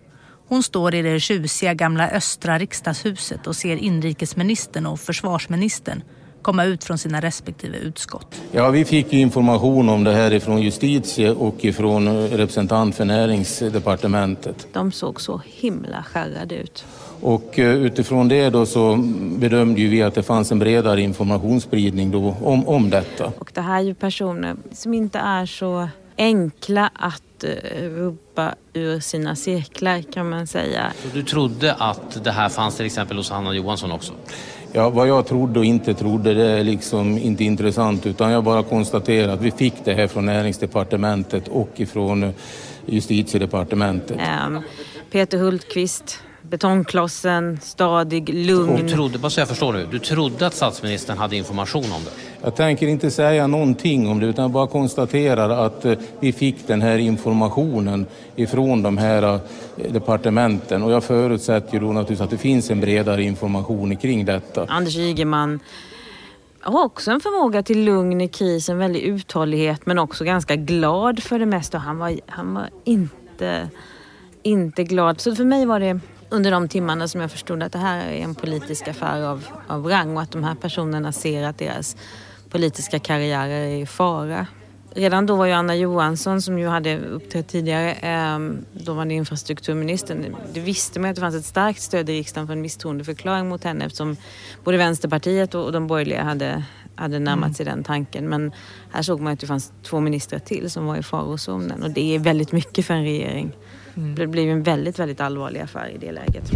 Hon 0.48 0.64
står 0.64 0.96
i 0.96 1.02
det 1.02 1.20
tjusiga 1.20 1.74
gamla 1.74 2.10
östra 2.10 2.60
riksdagshuset 2.60 3.48
och 3.48 3.56
ser 3.56 3.76
inrikesministern 3.76 4.86
och 4.86 5.00
försvarsministern 5.00 6.04
komma 6.44 6.66
ut 6.66 6.84
från 6.84 6.98
sina 6.98 7.22
respektive 7.22 7.78
utskott. 7.78 8.42
Ja, 8.52 8.70
vi 8.70 8.86
fick 8.86 9.14
information 9.14 9.90
om 9.90 10.04
det 10.04 10.12
här 10.12 10.34
ifrån 10.34 10.62
justitie 10.62 11.32
och 11.32 11.66
ifrån 11.66 12.28
representant 12.28 12.96
för 12.96 13.06
näringsdepartementet. 13.06 14.68
De 14.74 14.92
såg 14.92 15.22
så 15.22 15.42
himla 15.46 16.04
skärrade 16.04 16.56
ut. 16.56 16.86
Och 17.22 17.60
eh, 17.60 17.74
utifrån 17.74 18.28
det 18.28 18.50
då 18.50 18.66
så 18.66 18.96
bedömde 19.38 19.82
vi 19.82 20.04
att 20.04 20.16
det 20.16 20.24
fanns 20.24 20.52
en 20.52 20.60
bredare 20.60 21.02
informationsspridning 21.02 22.12
då 22.12 22.36
om, 22.44 22.68
om 22.68 22.90
detta. 22.90 23.32
Och 23.40 23.52
det 23.54 23.62
här 23.62 23.80
är 23.80 23.84
ju 23.84 23.94
personer 23.94 24.56
som 24.72 24.94
inte 24.94 25.20
är 25.20 25.46
så 25.46 25.88
enkla 26.18 26.92
att 26.94 27.44
eh, 27.44 27.82
rubba 27.82 28.56
ur 28.74 29.00
sina 29.00 29.36
cirklar 29.36 30.02
kan 30.02 30.30
man 30.30 30.48
säga. 30.48 30.94
Så 31.02 31.08
du 31.14 31.24
trodde 31.24 31.74
att 31.74 32.24
det 32.24 32.32
här 32.32 32.50
fanns 32.50 32.78
till 32.78 32.86
exempel 32.86 33.18
hos 33.18 33.30
Hanna 33.30 33.54
Johansson 33.54 33.92
också? 33.92 34.14
Ja, 34.76 34.90
vad 34.90 35.08
jag 35.08 35.26
trodde 35.26 35.60
och 35.60 35.66
inte 35.66 35.94
trodde 35.94 36.34
det 36.34 36.46
är 36.46 36.64
liksom 36.64 37.18
inte 37.18 37.44
intressant 37.44 38.06
utan 38.06 38.32
jag 38.32 38.44
bara 38.44 38.64
konstaterar 38.64 39.34
att 39.34 39.42
vi 39.42 39.52
fick 39.52 39.74
det 39.84 39.94
här 39.94 40.08
från 40.08 40.26
näringsdepartementet 40.26 41.48
och 41.48 41.70
ifrån 41.76 42.34
justitiedepartementet. 42.86 44.18
Um, 44.48 44.62
Peter 45.12 45.38
Hultqvist 45.38 46.20
betongklossen, 46.42 47.60
stadig, 47.62 48.30
lugn. 48.34 48.84
Och 48.84 48.90
trodde, 48.90 49.18
bara 49.18 49.30
så 49.30 49.40
jag 49.42 49.48
förstår 49.48 49.74
nu, 49.74 49.88
du 49.92 50.00
trodde 50.00 50.48
att 50.48 50.54
statsministern 50.54 51.18
hade 51.18 51.36
information 51.36 51.92
om 51.92 52.04
det? 52.04 52.12
Jag 52.46 52.56
tänker 52.56 52.88
inte 52.88 53.12
säga 53.12 53.48
någonting 53.48 54.08
om 54.08 54.20
det 54.20 54.26
utan 54.26 54.52
bara 54.52 54.68
konstaterar 54.68 55.66
att 55.66 55.86
eh, 55.86 55.98
vi 56.20 56.34
fick 56.34 56.68
den 56.68 56.82
här 56.82 56.98
informationen 56.98 58.06
ifrån 58.36 58.84
de 58.84 58.98
här 58.98 59.24
eh, 59.24 59.40
departementen 59.92 60.84
och 60.84 60.92
jag 60.92 61.04
förutsätter 61.04 61.74
ju 61.74 61.80
då 61.80 61.86
naturligtvis 61.86 62.22
att 62.22 62.30
det 62.30 62.38
finns 62.38 62.72
en 62.72 62.82
bredare 62.82 63.24
information 63.24 63.96
kring 63.96 64.26
detta. 64.26 64.66
Anders 64.66 64.98
Ygeman 64.98 65.60
har 66.60 66.84
också 66.84 67.12
en 67.12 67.20
förmåga 67.20 67.64
till 67.64 67.84
lugn 67.84 68.22
i 68.22 68.28
kris, 68.28 68.70
en 68.70 68.78
väldig 68.78 69.02
uthållighet 69.02 69.86
men 69.86 70.00
också 70.00 70.24
ganska 70.24 70.56
glad 70.56 71.24
för 71.24 71.40
det 71.40 71.46
mesta. 71.46 71.78
Han 71.78 71.98
var, 71.98 72.20
han 72.28 72.54
var 72.54 72.70
inte, 72.84 73.70
inte 74.42 74.84
glad. 74.84 75.22
Så 75.22 75.36
för 75.36 75.46
mig 75.46 75.66
var 75.66 75.80
det 75.80 76.00
under 76.30 76.52
de 76.52 76.68
timmarna 76.68 77.08
som 77.08 77.22
jag 77.22 77.32
förstod 77.32 77.64
att 77.64 77.72
det 77.72 77.80
här 77.80 78.08
är 78.08 78.24
en 78.24 78.36
politisk 78.36 78.88
affär 78.88 79.22
av, 79.22 79.48
av 79.68 79.88
rang 79.88 80.16
och 80.16 80.22
att 80.22 80.32
de 80.32 80.44
här 80.44 80.56
personerna 80.56 81.12
ser 81.12 81.44
att 81.44 81.58
deras 81.58 81.96
politiska 82.54 83.00
karriärer 83.00 83.68
är 83.68 83.82
i 83.82 83.86
fara. 83.86 84.48
Redan 84.96 85.26
då 85.26 85.36
var 85.36 85.46
ju 85.46 85.52
Anna 85.52 85.76
Johansson 85.76 86.42
som 86.42 86.60
ju 86.60 86.68
hade 86.68 87.00
uppträtt 87.00 87.48
tidigare, 87.48 87.92
eh, 87.92 88.40
dåvarande 88.74 89.14
infrastrukturministern. 89.14 90.36
Det 90.54 90.60
visste 90.60 91.00
man 91.00 91.10
att 91.10 91.16
det 91.16 91.22
fanns 91.22 91.36
ett 91.36 91.46
starkt 91.46 91.82
stöd 91.82 92.10
i 92.10 92.14
riksdagen 92.14 92.48
för 92.48 92.54
en 92.54 92.62
misstroendeförklaring 92.62 93.50
mot 93.50 93.64
henne 93.64 93.86
eftersom 93.86 94.18
både 94.64 94.78
Vänsterpartiet 94.78 95.56
och 95.56 95.72
de 95.72 95.88
borgerliga 95.88 96.24
hade, 96.24 96.64
hade 96.96 97.20
närmat 97.20 97.46
mm. 97.46 97.54
sig 97.54 97.66
den 97.66 97.84
tanken. 97.84 98.30
Men 98.30 98.52
här 98.92 99.02
såg 99.02 99.22
man 99.22 99.34
att 99.34 99.40
det 99.40 99.48
fanns 99.48 99.72
två 99.84 100.00
ministrar 100.00 100.40
till 100.40 100.72
som 100.72 100.86
var 100.86 100.98
i 100.98 101.04
farozonen 101.04 101.84
och 101.84 101.92
det 101.92 102.16
är 102.16 102.20
väldigt 102.20 102.52
mycket 102.52 102.86
för 102.86 102.94
en 102.94 103.04
regering. 103.04 103.52
Mm. 103.96 104.16
Det 104.16 104.28
blev 104.28 104.50
en 104.50 104.64
väldigt, 104.64 105.00
väldigt 105.00 105.22
allvarlig 105.22 105.60
affär 105.60 105.92
i 105.96 105.98
det 105.98 106.12
läget. 106.12 106.52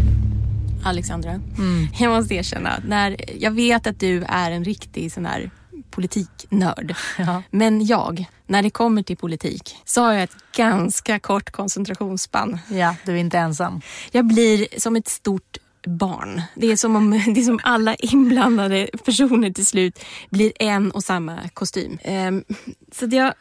Alexandra, 0.84 1.30
mm. 1.32 1.88
jag 2.00 2.10
måste 2.10 2.36
erkänna, 2.36 2.82
när 2.88 3.16
jag 3.38 3.52
vet 3.52 3.88
att 3.88 4.00
du 4.00 4.24
är 4.28 4.52
en 4.52 4.64
riktig 4.64 5.12
sån 5.12 5.26
här 5.26 5.52
politiknörd. 5.98 6.96
Men 7.52 7.86
jag, 7.86 8.26
när 8.48 8.64
det 8.64 8.70
kommer 8.70 9.04
till 9.04 9.18
politik, 9.18 9.76
så 9.86 10.02
har 10.02 10.14
jag 10.14 10.24
ett 10.24 10.36
ganska 10.56 11.20
kort 11.20 11.52
koncentrationsspann. 11.52 12.60
Ja, 12.70 12.96
du 13.06 13.12
är 13.12 13.16
inte 13.16 13.38
ensam. 13.38 13.82
Jag 14.12 14.26
blir 14.26 14.80
som 14.80 14.96
ett 14.96 15.08
stort 15.08 15.58
barn. 15.88 16.42
Det 16.56 16.72
är 16.72 16.76
som 16.76 16.96
om 16.96 17.12
det 17.36 17.42
är 17.42 17.44
som 17.44 17.60
alla 17.64 17.96
inblandade 17.96 18.90
personer 19.06 19.52
till 19.52 19.66
slut 19.66 20.00
blir 20.30 20.52
en 20.60 20.92
och 20.92 21.04
samma 21.04 21.50
kostym. 21.54 21.98
Ehm, 22.04 22.44
så 22.92 23.06
jag, 23.12 23.34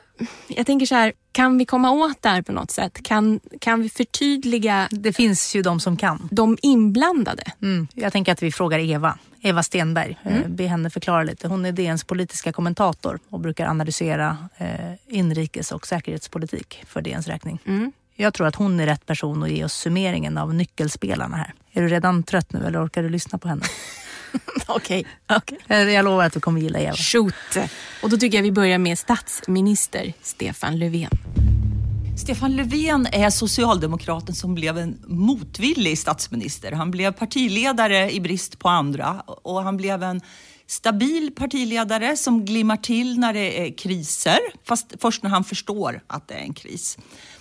jag 0.48 0.66
tänker 0.66 0.86
så 0.86 0.94
här, 0.94 1.12
kan 1.32 1.58
vi 1.58 1.64
komma 1.64 1.90
åt 1.90 2.22
det 2.22 2.28
här 2.28 2.42
på 2.42 2.52
något 2.52 2.70
sätt? 2.70 3.02
Kan, 3.02 3.40
kan 3.60 3.82
vi 3.82 3.88
förtydliga? 3.88 4.88
Det 4.90 5.12
finns 5.12 5.56
ju 5.56 5.62
de 5.62 5.80
som 5.80 5.96
kan. 5.96 6.28
De 6.32 6.58
inblandade. 6.62 7.42
Mm. 7.62 7.88
Jag 7.94 8.12
tänker 8.12 8.32
att 8.32 8.42
vi 8.42 8.52
frågar 8.52 8.78
Eva, 8.78 9.18
Eva 9.40 9.62
Stenberg. 9.62 10.18
Mm. 10.22 10.42
Eh, 10.42 10.48
Be 10.48 10.66
henne 10.66 10.90
förklara 10.90 11.22
lite. 11.22 11.48
Hon 11.48 11.66
är 11.66 11.72
DNs 11.72 12.04
politiska 12.04 12.52
kommentator 12.52 13.18
och 13.28 13.40
brukar 13.40 13.66
analysera 13.66 14.36
eh, 14.56 14.92
inrikes 15.08 15.72
och 15.72 15.86
säkerhetspolitik 15.86 16.84
för 16.86 17.00
DNs 17.00 17.26
räkning. 17.26 17.58
Mm. 17.66 17.92
Jag 18.14 18.34
tror 18.34 18.46
att 18.46 18.56
hon 18.56 18.80
är 18.80 18.86
rätt 18.86 19.06
person 19.06 19.42
att 19.42 19.50
ge 19.50 19.64
oss 19.64 19.74
summeringen 19.74 20.38
av 20.38 20.54
nyckelspelarna 20.54 21.36
här. 21.36 21.54
Är 21.72 21.82
du 21.82 21.88
redan 21.88 22.22
trött 22.22 22.52
nu 22.52 22.66
eller 22.66 22.86
orkar 22.86 23.02
du 23.02 23.08
lyssna 23.08 23.38
på 23.38 23.48
henne? 23.48 23.62
Okej. 25.28 25.58
Eh, 25.68 25.90
Jag 25.90 26.04
lovar 26.04 26.24
att 26.24 26.32
du 26.32 26.40
kommer 26.40 26.60
gilla 26.60 26.78
Eva. 26.78 26.96
Shoot! 26.96 27.34
Och 28.02 28.10
då 28.10 28.16
tycker 28.16 28.38
jag 28.38 28.42
vi 28.42 28.52
börjar 28.52 28.78
med 28.78 28.98
statsminister 28.98 30.12
Stefan 30.22 30.78
Löfven. 30.78 31.10
Stefan 32.18 32.56
Löfven 32.56 33.06
är 33.12 33.30
socialdemokraten 33.30 34.34
som 34.34 34.54
blev 34.54 34.78
en 34.78 34.98
motvillig 35.06 35.98
statsminister. 35.98 36.72
Han 36.72 36.90
blev 36.90 37.12
partiledare 37.12 38.10
i 38.12 38.20
brist 38.20 38.58
på 38.58 38.68
andra 38.68 39.22
och 39.26 39.62
han 39.62 39.76
blev 39.76 40.02
en 40.02 40.20
stabil 40.66 41.30
partiledare 41.36 42.16
som 42.16 42.44
glimmar 42.44 42.76
till 42.76 43.18
när 43.18 43.32
det 43.32 43.66
är 43.66 43.78
kriser, 43.78 44.38
fast 44.64 44.92
först 45.00 45.22
när 45.22 45.30
han 45.30 45.44
förstår 45.44 46.00
att 46.06 46.28
det 46.28 46.34
är 46.34 46.38
en 46.42 46.54
kris. 46.54 46.98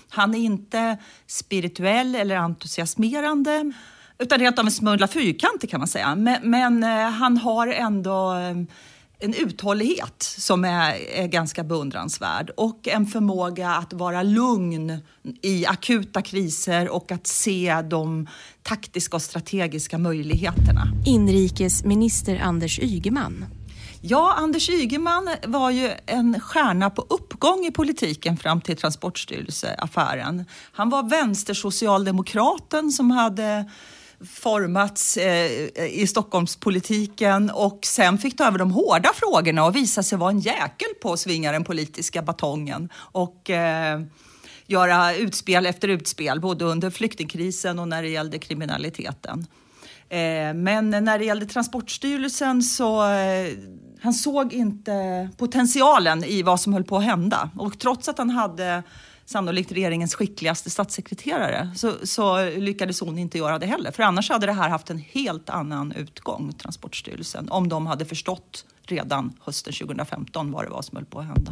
Han 0.09 0.35
är 0.35 0.39
inte 0.39 0.97
spirituell 1.27 2.15
eller 2.15 2.35
entusiasmerande 2.35 3.71
utan 4.19 4.39
rent 4.39 4.59
av 4.59 4.65
en 4.65 4.71
smula 4.71 5.07
fyrkantig 5.07 5.69
kan 5.69 5.79
man 5.79 5.87
säga. 5.87 6.15
Men, 6.15 6.49
men 6.49 6.83
eh, 6.83 7.11
han 7.11 7.37
har 7.37 7.67
ändå 7.67 8.33
eh, 8.33 8.55
en 9.19 9.33
uthållighet 9.33 10.23
som 10.23 10.65
är, 10.65 10.95
är 11.13 11.27
ganska 11.27 11.63
beundransvärd 11.63 12.49
och 12.57 12.87
en 12.87 13.05
förmåga 13.05 13.69
att 13.69 13.93
vara 13.93 14.23
lugn 14.23 14.99
i 15.41 15.65
akuta 15.65 16.21
kriser 16.21 16.89
och 16.89 17.11
att 17.11 17.27
se 17.27 17.81
de 17.89 18.27
taktiska 18.63 19.15
och 19.15 19.21
strategiska 19.21 19.97
möjligheterna. 19.97 20.83
Inrikesminister 21.05 22.39
Anders 22.43 22.79
Ygeman. 22.79 23.45
Ja, 24.01 24.33
Anders 24.37 24.69
Ygeman 24.69 25.29
var 25.47 25.69
ju 25.69 25.91
en 26.05 26.39
stjärna 26.39 26.89
på 26.89 27.05
uppgång 27.09 27.65
i 27.65 27.71
politiken 27.71 28.37
fram 28.37 28.61
till 28.61 28.77
Transportstyrelseaffären. 28.77 30.45
Han 30.71 30.89
var 30.89 31.09
vänstersocialdemokraten 31.09 32.91
som 32.91 33.11
hade 33.11 33.65
formats 34.29 35.17
eh, 35.17 35.51
i 35.89 36.07
Stockholmspolitiken 36.07 37.51
och 37.53 37.79
sen 37.83 38.17
fick 38.17 38.37
ta 38.37 38.47
över 38.47 38.57
de 38.57 38.71
hårda 38.71 39.09
frågorna 39.13 39.65
och 39.65 39.75
visa 39.75 40.03
sig 40.03 40.17
vara 40.17 40.31
en 40.31 40.39
jäkel 40.39 40.87
på 41.01 41.13
att 41.13 41.19
svinga 41.19 41.51
den 41.51 41.63
politiska 41.63 42.21
batongen 42.21 42.89
och 42.95 43.49
eh, 43.49 44.01
göra 44.67 45.15
utspel 45.15 45.65
efter 45.65 45.87
utspel, 45.87 46.39
både 46.39 46.65
under 46.65 46.89
flyktingkrisen 46.89 47.79
och 47.79 47.87
när 47.87 48.03
det 48.03 48.09
gällde 48.09 48.39
kriminaliteten. 48.39 49.47
Eh, 50.09 50.53
men 50.53 50.89
när 50.89 51.19
det 51.19 51.25
gällde 51.25 51.45
Transportstyrelsen 51.45 52.63
så 52.63 53.09
eh, 53.09 53.53
han 54.01 54.13
såg 54.13 54.53
inte 54.53 55.29
potentialen 55.37 56.23
i 56.23 56.43
vad 56.43 56.59
som 56.59 56.73
höll 56.73 56.83
på 56.83 56.97
att 56.97 57.03
hända. 57.03 57.49
Och 57.57 57.79
trots 57.79 58.09
att 58.09 58.17
han 58.17 58.29
hade 58.29 58.83
sannolikt 59.25 59.71
regeringens 59.71 60.15
skickligaste 60.15 60.69
statssekreterare 60.69 61.71
så, 61.75 61.91
så 62.03 62.49
lyckades 62.49 62.99
hon 62.99 63.17
inte 63.17 63.37
göra 63.37 63.59
det 63.59 63.65
heller. 63.65 63.91
För 63.91 64.03
annars 64.03 64.29
hade 64.29 64.45
det 64.45 64.53
här 64.53 64.69
haft 64.69 64.89
en 64.89 64.97
helt 64.97 65.49
annan 65.49 65.91
utgång, 65.91 66.53
Transportstyrelsen, 66.53 67.49
om 67.49 67.69
de 67.69 67.87
hade 67.87 68.05
förstått 68.05 68.65
redan 68.83 69.33
hösten 69.41 69.73
2015 69.73 70.51
vad 70.51 70.65
det 70.65 70.69
var 70.69 70.81
som 70.81 70.95
höll 70.95 71.05
på 71.05 71.19
att 71.19 71.25
hända. 71.25 71.51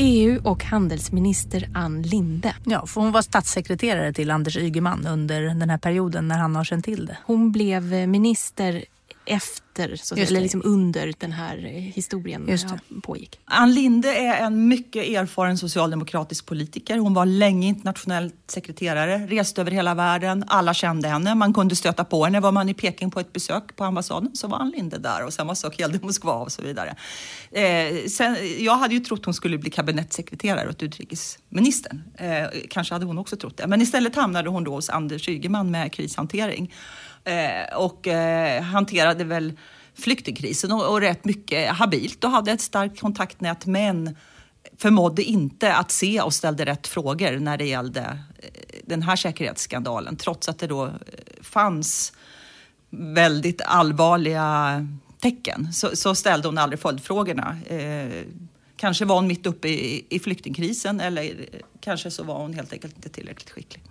EU 0.00 0.40
och 0.44 0.64
handelsminister 0.64 1.68
Ann 1.74 2.02
Linde. 2.02 2.54
Ja, 2.64 2.86
för 2.86 3.00
hon 3.00 3.12
var 3.12 3.22
statssekreterare 3.22 4.12
till 4.12 4.30
Anders 4.30 4.56
Ygeman 4.56 5.06
under 5.06 5.42
den 5.42 5.70
här 5.70 5.78
perioden 5.78 6.28
när 6.28 6.38
han 6.38 6.56
har 6.56 6.64
känt 6.64 6.84
till 6.84 7.06
det. 7.06 7.18
Hon 7.26 7.52
blev 7.52 8.08
minister 8.08 8.84
efter, 9.28 9.96
så, 9.96 10.14
eller 10.14 10.40
liksom 10.40 10.62
under 10.64 11.12
den 11.18 11.32
här 11.32 11.56
historien 11.94 12.58
pågick. 13.02 13.40
Ann 13.44 13.74
Linde 13.74 14.08
är 14.08 14.46
en 14.46 14.68
mycket 14.68 15.08
erfaren 15.08 15.58
socialdemokratisk 15.58 16.46
politiker. 16.46 16.98
Hon 16.98 17.14
var 17.14 17.26
länge 17.26 17.68
internationell 17.68 18.32
sekreterare, 18.46 19.26
reste 19.26 19.60
över 19.60 19.70
hela 19.70 19.94
världen. 19.94 20.44
Alla 20.46 20.74
kände 20.74 21.08
henne. 21.08 21.34
Man 21.34 21.54
kunde 21.54 21.76
stöta 21.76 22.04
på 22.04 22.24
henne. 22.24 22.40
Var 22.40 22.52
man 22.52 22.68
i 22.68 22.74
Peking 22.74 23.10
på 23.10 23.20
ett 23.20 23.32
besök 23.32 23.76
på 23.76 23.84
ambassaden 23.84 24.30
så 24.34 24.48
var 24.48 24.58
Ann 24.58 24.70
Linde 24.70 24.98
där 24.98 25.24
och 25.24 25.32
samma 25.32 25.54
sak 25.54 25.78
gällde 25.78 25.98
Moskva 26.02 26.32
och 26.32 26.52
så 26.52 26.62
vidare. 26.62 26.96
Eh, 27.50 28.06
sen, 28.08 28.36
jag 28.58 28.76
hade 28.76 28.94
ju 28.94 29.00
trott 29.00 29.24
hon 29.24 29.34
skulle 29.34 29.58
bli 29.58 29.70
kabinettssekreterare 29.70 30.68
åt 30.68 30.82
utrikesministern. 30.82 32.02
Eh, 32.14 32.46
kanske 32.70 32.94
hade 32.94 33.06
hon 33.06 33.18
också 33.18 33.36
trott 33.36 33.56
det. 33.56 33.66
Men 33.66 33.82
istället 33.82 34.16
hamnade 34.16 34.48
hon 34.48 34.64
då 34.64 34.74
hos 34.74 34.90
Anders 34.90 35.28
Ygeman 35.28 35.70
med 35.70 35.92
krishantering 35.92 36.72
eh, 37.28 37.76
och 37.76 38.06
eh, 38.06 38.62
hanterade 38.62 39.24
väl 39.24 39.52
flyktingkrisen 39.94 40.72
och, 40.72 40.92
och 40.92 41.00
rätt 41.00 41.24
mycket 41.24 41.70
habilt 41.70 42.24
och 42.24 42.30
hade 42.30 42.52
ett 42.52 42.60
starkt 42.60 43.00
kontaktnät 43.00 43.66
men 43.66 44.16
förmådde 44.76 45.22
inte 45.22 45.74
att 45.74 45.90
se 45.90 46.20
och 46.20 46.34
ställde 46.34 46.64
rätt 46.64 46.86
frågor 46.86 47.38
när 47.38 47.56
det 47.56 47.66
gällde 47.66 48.00
eh, 48.38 48.48
den 48.84 49.02
här 49.02 49.16
säkerhetsskandalen 49.16 50.16
trots 50.16 50.48
att 50.48 50.58
det 50.58 50.66
då 50.66 50.86
eh, 50.86 50.92
fanns 51.42 52.12
väldigt 52.90 53.62
allvarliga 53.62 54.86
tecken 55.20 55.72
så, 55.72 55.96
så 55.96 56.14
ställde 56.14 56.48
hon 56.48 56.58
aldrig 56.58 56.80
följdfrågorna. 56.80 57.56
Eh, 57.66 58.24
kanske 58.76 59.04
var 59.04 59.16
hon 59.16 59.26
mitt 59.26 59.46
uppe 59.46 59.68
i, 59.68 60.06
i 60.08 60.18
flyktingkrisen 60.18 61.00
eller 61.00 61.24
eh, 61.24 61.60
kanske 61.80 62.10
så 62.10 62.22
var 62.22 62.38
hon 62.38 62.54
helt 62.54 62.72
enkelt 62.72 62.96
inte 62.96 63.08
tillräckligt 63.08 63.50
skicklig. 63.50 63.82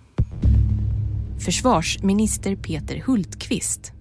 Försvarsminister 1.44 2.56
Peter 2.56 3.02
Hultqvist. 3.06 3.92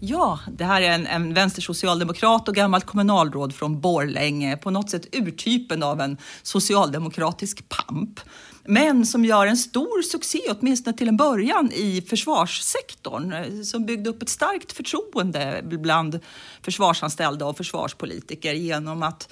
Ja, 0.00 0.38
det 0.52 0.64
här 0.64 0.82
är 0.82 0.90
en, 0.90 1.06
en 1.06 1.34
vänstersocialdemokrat 1.34 2.48
och 2.48 2.54
gammalt 2.54 2.86
kommunalråd 2.86 3.54
från 3.54 3.80
Borlänge. 3.80 4.56
På 4.56 4.70
något 4.70 4.90
sätt 4.90 5.14
urtypen 5.16 5.82
av 5.82 6.00
en 6.00 6.16
socialdemokratisk 6.42 7.68
pamp. 7.68 8.20
Men 8.64 9.06
som 9.06 9.24
gör 9.24 9.46
en 9.46 9.56
stor 9.56 10.02
succé, 10.02 10.40
åtminstone 10.50 10.96
till 10.96 11.08
en 11.08 11.16
början, 11.16 11.72
i 11.72 12.02
försvarssektorn. 12.08 13.32
Eh, 13.32 13.62
som 13.62 13.86
byggde 13.86 14.10
upp 14.10 14.22
ett 14.22 14.28
starkt 14.28 14.72
förtroende 14.72 15.60
bland 15.64 16.20
försvarsanställda 16.62 17.46
och 17.46 17.56
försvarspolitiker 17.56 18.54
genom 18.54 19.02
att 19.02 19.28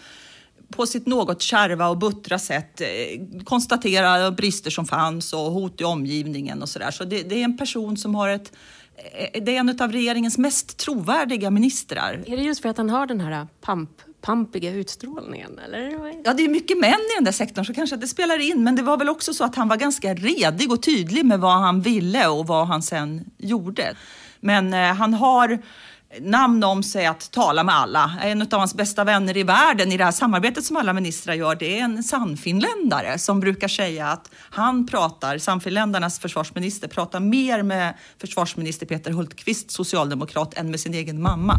på 0.70 0.86
sitt 0.86 1.06
något 1.06 1.42
kärva 1.42 1.88
och 1.88 1.98
buttra 1.98 2.38
sätt 2.38 2.80
eh, 2.80 2.86
konstatera 3.44 4.30
brister 4.30 4.70
som 4.70 4.86
fanns 4.86 5.32
och 5.32 5.40
hot 5.40 5.80
i 5.80 5.84
omgivningen 5.84 6.62
och 6.62 6.68
sådär. 6.68 6.90
Så 6.90 7.04
det, 7.04 7.22
det 7.22 7.34
är 7.34 7.44
en 7.44 7.56
person 7.56 7.96
som 7.96 8.14
har 8.14 8.28
ett 8.28 8.52
eh, 8.96 9.42
det 9.42 9.56
är 9.56 9.60
en 9.60 9.80
av 9.80 9.92
regeringens 9.92 10.38
mest 10.38 10.76
trovärdiga 10.76 11.50
ministrar. 11.50 12.22
Är 12.26 12.36
det 12.36 12.42
just 12.42 12.62
för 12.62 12.68
att 12.68 12.76
han 12.76 12.90
har 12.90 13.06
den 13.06 13.20
här 13.20 13.46
pamp, 13.60 13.90
pampiga 14.20 14.70
utstrålningen? 14.70 15.58
Eller? 15.58 16.12
Ja, 16.24 16.32
det 16.32 16.44
är 16.44 16.48
mycket 16.48 16.78
män 16.78 16.90
i 16.90 17.14
den 17.16 17.24
där 17.24 17.32
sektorn 17.32 17.64
så 17.64 17.74
kanske 17.74 17.96
det 17.96 18.06
spelar 18.06 18.50
in. 18.50 18.64
Men 18.64 18.76
det 18.76 18.82
var 18.82 18.96
väl 18.96 19.08
också 19.08 19.34
så 19.34 19.44
att 19.44 19.54
han 19.54 19.68
var 19.68 19.76
ganska 19.76 20.14
redig 20.14 20.72
och 20.72 20.82
tydlig 20.82 21.24
med 21.24 21.40
vad 21.40 21.60
han 21.60 21.80
ville 21.80 22.28
och 22.28 22.46
vad 22.46 22.66
han 22.66 22.82
sen 22.82 23.24
gjorde. 23.38 23.94
Men 24.40 24.74
eh, 24.74 24.94
han 24.94 25.14
har 25.14 25.58
namn 26.18 26.64
om 26.64 26.82
sig 26.82 27.06
att 27.06 27.30
tala 27.30 27.64
med 27.64 27.74
alla. 27.74 28.12
En 28.22 28.42
av 28.42 28.58
hans 28.58 28.74
bästa 28.74 29.04
vänner 29.04 29.36
i 29.36 29.42
världen 29.42 29.92
i 29.92 29.96
det 29.96 30.04
här 30.04 30.12
samarbetet 30.12 30.64
som 30.64 30.76
alla 30.76 30.92
ministrar 30.92 31.34
gör, 31.34 31.54
det 31.54 31.78
är 31.78 31.84
en 31.84 32.02
sannfinländare 32.02 33.18
som 33.18 33.40
brukar 33.40 33.68
säga 33.68 34.08
att 34.08 34.30
han 34.50 34.86
pratar, 34.86 35.38
sannfinländarnas 35.38 36.18
försvarsminister, 36.18 36.88
pratar 36.88 37.20
mer 37.20 37.62
med 37.62 37.94
försvarsminister 38.18 38.86
Peter 38.86 39.10
Hultqvist, 39.10 39.70
socialdemokrat, 39.70 40.54
än 40.54 40.70
med 40.70 40.80
sin 40.80 40.94
egen 40.94 41.22
mamma. 41.22 41.56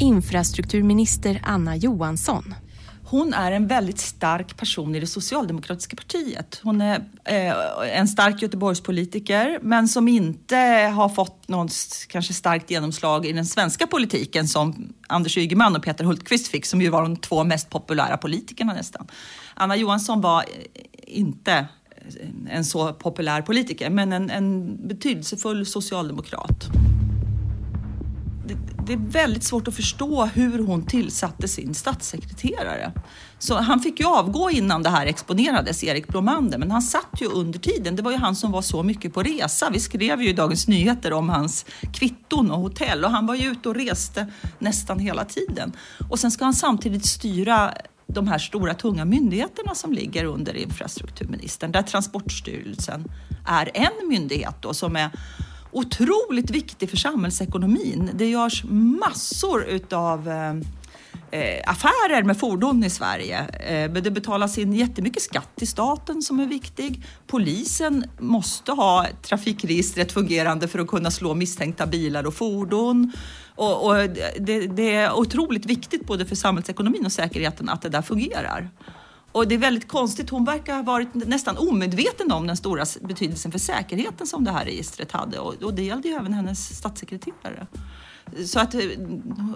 Infrastrukturminister 0.00 1.42
Anna 1.46 1.76
Johansson. 1.76 2.54
Hon 3.10 3.34
är 3.34 3.52
en 3.52 3.66
väldigt 3.66 3.98
stark 3.98 4.56
person 4.56 4.94
i 4.94 5.00
det 5.00 5.06
socialdemokratiska 5.06 5.96
partiet. 5.96 6.60
Hon 6.62 6.80
är 6.80 7.04
eh, 7.24 7.98
en 7.98 8.08
stark 8.08 8.42
Göteborgspolitiker 8.42 9.58
men 9.62 9.88
som 9.88 10.08
inte 10.08 10.56
har 10.94 11.08
fått 11.08 11.48
något 11.48 11.72
kanske 12.08 12.34
starkt 12.34 12.70
genomslag 12.70 13.26
i 13.26 13.32
den 13.32 13.46
svenska 13.46 13.86
politiken 13.86 14.48
som 14.48 14.92
Anders 15.06 15.38
Ygeman 15.38 15.76
och 15.76 15.82
Peter 15.82 16.04
Hultqvist 16.04 16.48
fick 16.48 16.66
som 16.66 16.82
ju 16.82 16.88
var 16.88 17.02
de 17.02 17.16
två 17.16 17.44
mest 17.44 17.70
populära 17.70 18.16
politikerna 18.16 18.72
nästan. 18.72 19.06
Anna 19.54 19.76
Johansson 19.76 20.20
var 20.20 20.40
eh, 20.40 20.46
inte 21.06 21.52
eh, 21.52 22.56
en 22.56 22.64
så 22.64 22.92
populär 22.92 23.42
politiker 23.42 23.90
men 23.90 24.12
en, 24.12 24.30
en 24.30 24.76
betydelsefull 24.88 25.66
socialdemokrat. 25.66 26.68
Det, 28.86 28.92
är 28.92 28.96
väldigt 28.96 29.44
svårt 29.44 29.68
att 29.68 29.74
förstå 29.74 30.24
hur 30.24 30.58
hon 30.58 30.86
tillsatte 30.86 31.48
sin 31.48 31.74
statssekreterare. 31.74 32.92
Så 33.38 33.54
han 33.54 33.80
fick 33.80 34.00
ju 34.00 34.06
avgå 34.06 34.50
innan 34.50 34.82
det 34.82 34.90
här 34.90 35.06
exponerades, 35.06 35.84
Erik 35.84 36.08
Bromander, 36.08 36.58
men 36.58 36.70
han 36.70 36.82
satt 36.82 37.20
ju 37.20 37.26
under 37.26 37.58
tiden. 37.58 37.96
Det 37.96 38.02
var 38.02 38.10
ju 38.10 38.16
han 38.16 38.36
som 38.36 38.52
var 38.52 38.62
så 38.62 38.82
mycket 38.82 39.14
på 39.14 39.22
resa. 39.22 39.70
Vi 39.70 39.80
skrev 39.80 40.22
ju 40.22 40.28
i 40.28 40.32
Dagens 40.32 40.68
Nyheter 40.68 41.12
om 41.12 41.28
hans 41.28 41.66
kvitton 41.92 42.50
och 42.50 42.60
hotell 42.60 43.04
och 43.04 43.10
han 43.10 43.26
var 43.26 43.34
ju 43.34 43.50
ute 43.50 43.68
och 43.68 43.74
reste 43.74 44.26
nästan 44.58 44.98
hela 44.98 45.24
tiden. 45.24 45.72
Och 46.10 46.18
sen 46.18 46.30
ska 46.30 46.44
han 46.44 46.54
samtidigt 46.54 47.06
styra 47.06 47.74
de 48.06 48.28
här 48.28 48.38
stora 48.38 48.74
tunga 48.74 49.04
myndigheterna 49.04 49.74
som 49.74 49.92
ligger 49.92 50.24
under 50.24 50.56
infrastrukturministern, 50.56 51.72
där 51.72 51.82
Transportstyrelsen 51.82 53.04
är 53.46 53.70
en 53.74 54.08
myndighet 54.08 54.54
då 54.60 54.74
som 54.74 54.96
är 54.96 55.10
otroligt 55.72 56.50
viktig 56.50 56.90
för 56.90 56.96
samhällsekonomin. 56.96 58.10
Det 58.14 58.30
görs 58.30 58.64
massor 59.00 59.64
utav 59.64 60.28
eh, 60.28 60.54
eh, 61.30 61.62
affärer 61.70 62.22
med 62.22 62.38
fordon 62.38 62.84
i 62.84 62.90
Sverige. 62.90 63.38
Eh, 63.48 63.92
det 63.92 64.10
betalas 64.10 64.58
in 64.58 64.72
jättemycket 64.72 65.22
skatt 65.22 65.48
till 65.56 65.68
staten 65.68 66.22
som 66.22 66.40
är 66.40 66.46
viktig. 66.46 67.04
Polisen 67.26 68.04
måste 68.18 68.72
ha 68.72 69.06
trafikregistret 69.22 70.12
fungerande 70.12 70.68
för 70.68 70.78
att 70.78 70.88
kunna 70.88 71.10
slå 71.10 71.34
misstänkta 71.34 71.86
bilar 71.86 72.26
och 72.26 72.34
fordon. 72.34 73.12
Och, 73.54 73.86
och 73.86 73.94
det, 74.38 74.66
det, 74.66 74.94
är 74.94 75.12
otroligt 75.12 75.66
viktigt 75.66 76.06
både 76.06 76.26
för 76.26 76.36
samhällsekonomin 76.36 77.06
och 77.06 77.12
säkerheten 77.12 77.68
att 77.68 77.82
det 77.82 77.88
där 77.88 78.02
fungerar. 78.02 78.70
Och 79.38 79.48
det 79.48 79.54
är 79.54 79.58
väldigt 79.58 79.88
konstigt, 79.88 80.30
hon 80.30 80.44
verkar 80.44 80.74
ha 80.74 80.82
varit 80.82 81.14
nästan 81.14 81.56
omedveten 81.58 82.32
om 82.32 82.46
den 82.46 82.56
stora 82.56 82.84
betydelsen 83.00 83.52
för 83.52 83.58
säkerheten 83.58 84.26
som 84.26 84.44
det 84.44 84.50
här 84.50 84.64
registret 84.64 85.12
hade 85.12 85.38
och, 85.38 85.62
och 85.62 85.74
det 85.74 85.82
gällde 85.82 86.08
ju 86.08 86.14
även 86.14 86.32
hennes 86.32 86.76
statssekreterare. 86.78 87.66
Så 88.46 88.60
att 88.60 88.74
eh, 88.74 88.80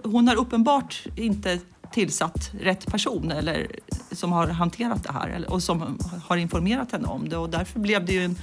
hon 0.04 0.28
har 0.28 0.36
uppenbart 0.36 1.04
inte 1.16 1.58
tillsatt 1.92 2.50
rätt 2.60 2.86
person 2.86 3.30
eller, 3.30 3.66
som 4.12 4.32
har 4.32 4.46
hanterat 4.46 5.04
det 5.04 5.12
här 5.12 5.28
eller, 5.28 5.52
och 5.52 5.62
som 5.62 5.98
har 6.26 6.36
informerat 6.36 6.92
henne 6.92 7.08
om 7.08 7.28
det 7.28 7.36
och 7.36 7.50
därför 7.50 7.80
blev 7.80 8.06
det 8.06 8.12
ju 8.12 8.24
en 8.24 8.36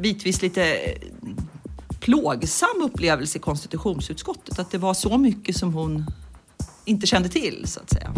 bitvis 0.00 0.42
lite 0.42 0.74
eh, 0.74 0.98
plågsam 2.00 2.82
upplevelse 2.82 3.38
i 3.38 3.40
konstitutionsutskottet 3.40 4.58
att 4.58 4.70
det 4.70 4.78
var 4.78 4.94
så 4.94 5.18
mycket 5.18 5.56
som 5.56 5.74
hon 5.74 6.06
inte 6.84 7.06
kände 7.06 7.28
till 7.28 7.64
så 7.66 7.80
att 7.80 7.90
säga. 7.90 8.12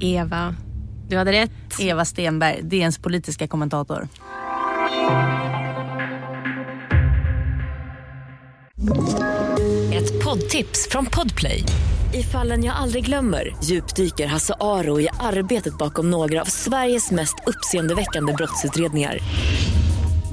Eva, 0.00 0.54
du 1.08 1.16
hade 1.16 1.32
rätt. 1.32 1.50
Eva 1.80 2.04
Stenberg, 2.04 2.60
DNs 2.62 2.98
politiska 2.98 3.48
kommentator. 3.48 4.08
Ett 9.94 10.24
poddtips 10.24 10.88
från 10.90 11.06
Podplay. 11.06 11.64
I 12.12 12.22
fallen 12.22 12.64
jag 12.64 12.76
aldrig 12.76 13.04
glömmer 13.04 13.56
djupdyker 13.64 14.26
Hasse 14.26 14.54
Aro 14.60 15.00
i 15.00 15.08
arbetet 15.20 15.78
bakom 15.78 16.10
några 16.10 16.40
av 16.40 16.44
Sveriges 16.44 17.10
mest 17.10 17.36
uppseendeväckande 17.46 18.32
brottsutredningar 18.32 19.18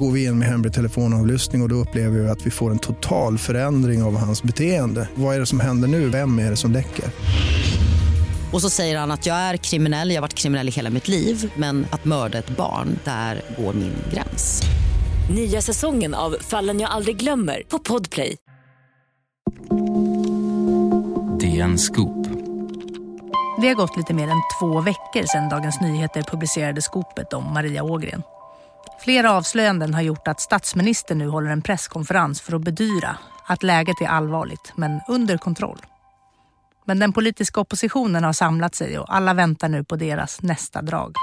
går 0.02 0.12
vi 0.12 0.24
in 0.24 0.38
med 0.38 0.48
hemlig 0.48 0.72
telefonavlyssning 0.72 1.62
och, 1.62 1.66
och 1.66 1.68
då 1.68 1.74
upplever 1.74 2.18
vi 2.18 2.28
att 2.28 2.46
vi 2.46 2.50
får 2.50 2.70
en 2.70 2.78
total 2.78 3.38
förändring 3.38 4.02
av 4.02 4.16
hans 4.16 4.42
beteende. 4.42 5.08
Vad 5.14 5.34
är 5.36 5.40
det 5.40 5.46
som 5.46 5.60
händer 5.60 5.88
nu? 5.88 6.08
Vem 6.08 6.38
är 6.38 6.50
det 6.50 6.56
som 6.56 6.72
läcker? 6.72 7.04
Och 8.52 8.60
så 8.60 8.70
säger 8.70 8.98
han 8.98 9.10
att 9.10 9.26
jag 9.26 9.36
är 9.36 9.56
kriminell, 9.56 10.10
jag 10.10 10.16
har 10.16 10.22
varit 10.22 10.34
kriminell 10.34 10.68
i 10.68 10.70
hela 10.70 10.90
mitt 10.90 11.08
liv 11.08 11.52
men 11.56 11.86
att 11.90 12.04
mörda 12.04 12.38
ett 12.38 12.56
barn, 12.56 12.98
där 13.04 13.42
går 13.58 13.72
min 13.72 13.94
gräns. 14.12 14.62
Nya 15.34 15.62
säsongen 15.62 16.14
av 16.14 16.36
Fallen 16.40 16.80
jag 16.80 16.90
aldrig 16.90 17.16
glömmer 17.16 17.62
på 17.68 17.78
Podplay. 17.78 18.36
DN 21.40 21.78
Scoop. 21.78 22.26
Det 23.60 23.68
har 23.68 23.74
gått 23.74 23.96
lite 23.96 24.14
mer 24.14 24.28
än 24.28 24.42
två 24.60 24.80
veckor 24.80 25.26
sedan 25.26 25.48
Dagens 25.48 25.80
Nyheter 25.80 26.22
publicerade 26.22 26.82
skopet 26.82 27.32
om 27.32 27.54
Maria 27.54 27.82
Ågren. 27.82 28.22
Flera 29.00 29.32
avslöjanden 29.32 29.94
har 29.94 30.02
gjort 30.02 30.28
att 30.28 30.40
statsministern 30.40 31.18
nu 31.18 31.28
håller 31.28 31.50
en 31.50 31.62
presskonferens 31.62 32.40
för 32.40 32.56
att 32.56 32.62
bedyra 32.62 33.16
att 33.46 33.62
läget 33.62 34.00
är 34.00 34.06
allvarligt, 34.06 34.72
men 34.76 35.00
under 35.08 35.38
kontroll. 35.38 35.78
Men 36.92 36.98
den 36.98 37.12
politiska 37.12 37.60
oppositionen 37.60 38.24
har 38.24 38.32
samlat 38.32 38.74
sig 38.74 38.98
och 38.98 39.14
alla 39.14 39.34
väntar 39.34 39.68
nu 39.68 39.84
på 39.84 39.96
deras 39.96 40.42
nästa 40.42 40.82
drag. 40.82 41.14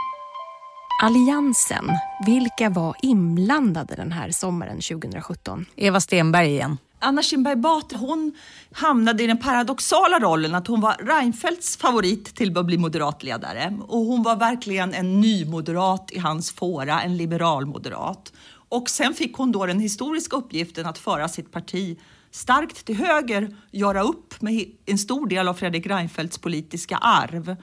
Alliansen, 1.03 1.89
vilka 2.25 2.69
var 2.69 2.95
inblandade 3.01 3.95
den 3.95 4.11
här 4.11 4.31
sommaren 4.31 4.81
2017? 4.81 5.65
Eva 5.75 5.99
Stenberg 5.99 6.47
igen. 6.47 6.77
Anna 6.99 7.21
Kinberg 7.21 7.55
Batra, 7.55 7.97
hon 7.97 8.33
hamnade 8.71 9.23
i 9.23 9.27
den 9.27 9.37
paradoxala 9.37 10.19
rollen 10.19 10.55
att 10.55 10.67
hon 10.67 10.81
var 10.81 10.95
Reinfeldts 10.99 11.77
favorit 11.77 12.35
till 12.35 12.57
att 12.57 12.65
bli 12.65 12.77
moderatledare. 12.77 13.77
Och 13.87 13.99
hon 13.99 14.23
var 14.23 14.35
verkligen 14.35 14.93
en 14.93 15.21
ny 15.21 15.45
moderat 15.45 16.11
i 16.11 16.19
hans 16.19 16.51
fåra, 16.51 17.01
en 17.01 17.17
liberal 17.17 17.65
moderat. 17.65 18.33
Och 18.69 18.89
sen 18.89 19.13
fick 19.13 19.37
hon 19.37 19.51
då 19.51 19.65
den 19.65 19.79
historiska 19.79 20.37
uppgiften 20.37 20.85
att 20.85 20.97
föra 20.97 21.27
sitt 21.27 21.51
parti 21.51 21.99
starkt 22.31 22.85
till 22.85 22.95
höger, 22.95 23.55
göra 23.71 24.01
upp 24.01 24.41
med 24.41 24.65
en 24.85 24.97
stor 24.97 25.27
del 25.27 25.47
av 25.47 25.53
Fredrik 25.53 25.87
Reinfeldts 25.87 26.37
politiska 26.37 26.97
arv 26.97 27.55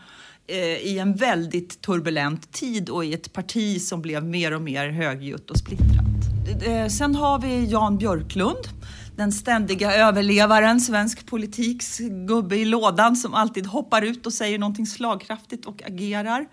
eh, 0.47 0.57
i 0.59 0.99
en 0.99 1.15
väldigt 1.15 1.81
turbulent 1.81 2.53
tid 2.53 2.89
och 2.89 3.05
i 3.05 3.15
ett 3.15 3.33
parti 3.33 3.83
som 3.83 4.03
blev 4.03 4.25
mer 4.25 4.55
och 4.55 4.63
mer 4.63 4.89
högljutt 4.89 5.51
och 5.51 5.57
splittrat. 5.57 6.67
Eh, 6.67 6.89
sen 6.89 7.15
har 7.15 7.39
vi 7.39 7.65
Jan 7.65 7.99
Björklund 7.99 8.69
den 9.17 9.33
ständiga 9.33 9.95
överlevaren, 9.95 10.81
svensk 10.81 11.27
politiks 11.27 11.99
gubbe 11.99 12.57
i 12.57 12.65
lådan 12.65 13.17
som 13.17 13.35
alltid 13.35 13.67
hoppar 13.67 14.03
ut 14.03 14.27
och 14.27 14.33
säger 14.33 14.59
någonting 14.59 14.87
slagkraftigt 14.87 15.67
och 15.67 15.83
agerar. 15.87 16.47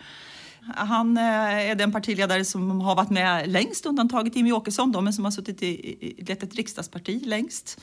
Han 0.76 1.18
eh, 1.18 1.70
är 1.70 1.76
den 1.76 1.92
partiledare 1.92 2.46
som 2.46 2.82
har 2.82 2.96
varit 2.96 3.10
med 3.10 3.50
längst, 3.50 3.86
undantaget 3.86 4.36
Jimmie 4.36 4.54
Åkesson 4.54 4.92
då, 4.92 5.02
men 5.02 5.14
som 5.14 5.24
har 5.24 5.32
suttit 5.32 5.64
i, 5.64 6.26
lett 6.28 6.44
ett 6.44 6.56
riksdagsparti 6.56 7.26
längst. 7.26 7.82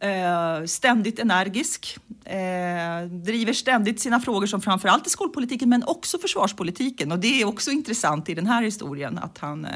Eh, 0.00 0.64
ständigt 0.64 1.18
energisk, 1.18 1.98
eh, 2.24 3.06
driver 3.06 3.52
ständigt 3.52 4.00
sina 4.00 4.20
frågor 4.20 4.46
som 4.46 4.62
framförallt 4.62 5.06
är 5.06 5.10
skolpolitiken 5.10 5.68
men 5.68 5.84
också 5.84 6.18
försvarspolitiken. 6.18 7.12
Och 7.12 7.18
det 7.18 7.40
är 7.40 7.44
också 7.44 7.70
intressant 7.70 8.28
i 8.28 8.34
den 8.34 8.46
här 8.46 8.62
historien 8.62 9.18
att 9.18 9.38
han 9.38 9.66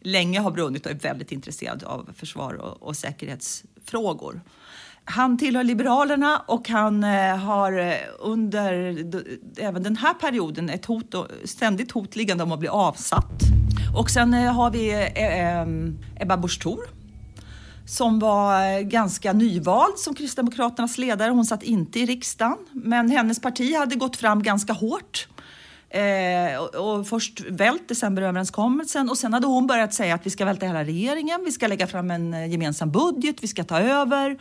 länge 0.00 0.40
har 0.40 0.50
brunnit 0.50 0.86
och 0.86 0.92
är 0.92 0.96
väldigt 0.96 1.32
intresserad 1.32 1.82
av 1.82 2.10
försvar 2.16 2.54
och, 2.54 2.82
och 2.82 2.96
säkerhetsfrågor. 2.96 4.40
Han 5.10 5.38
tillhör 5.38 5.64
Liberalerna 5.64 6.42
och 6.46 6.68
han 6.68 7.04
eh, 7.04 7.36
har 7.36 7.78
eh, 7.78 7.94
under 8.18 8.96
även 9.56 9.82
den 9.82 9.96
här 9.96 10.14
perioden 10.14 10.70
ett 10.70 10.84
hot, 10.84 11.14
ständigt 11.44 11.92
hot 11.92 12.16
liggande 12.16 12.44
om 12.44 12.52
att 12.52 12.58
bli 12.58 12.68
avsatt. 12.68 13.42
Och 13.96 14.10
sen 14.10 14.34
eh, 14.34 14.52
har 14.52 14.70
vi 14.70 15.10
Ebba 16.20 16.36
Busch 16.36 16.62
Thor 16.62 16.80
som 17.86 18.18
var 18.18 18.80
ganska 18.80 19.32
nyvald 19.32 19.98
som 19.98 20.14
Kristdemokraternas 20.14 20.98
ledare. 20.98 21.30
Hon 21.30 21.44
satt 21.44 21.62
inte 21.62 22.00
i 22.00 22.06
riksdagen, 22.06 22.58
men 22.72 23.10
hennes 23.10 23.40
parti 23.40 23.74
hade 23.74 23.96
gått 23.96 24.16
fram 24.16 24.42
ganska 24.42 24.72
hårt 24.72 25.28
Eh, 25.90 26.58
och, 26.58 26.74
och, 26.74 27.06
först 27.06 27.40
vält 27.40 27.88
decemberöverenskommelsen 27.88 29.10
och 29.10 29.18
sen 29.18 29.32
hade 29.32 29.46
hon 29.46 29.66
börjat 29.66 29.94
säga 29.94 30.14
att 30.14 30.26
vi 30.26 30.30
ska 30.30 30.44
välta 30.44 30.66
hela 30.66 30.84
regeringen, 30.84 31.42
vi 31.44 31.52
ska 31.52 31.66
lägga 31.66 31.86
fram 31.86 32.10
en 32.10 32.50
gemensam 32.50 32.90
budget, 32.90 33.36
vi 33.40 33.48
ska 33.48 33.64
ta 33.64 33.80
över. 33.80 34.38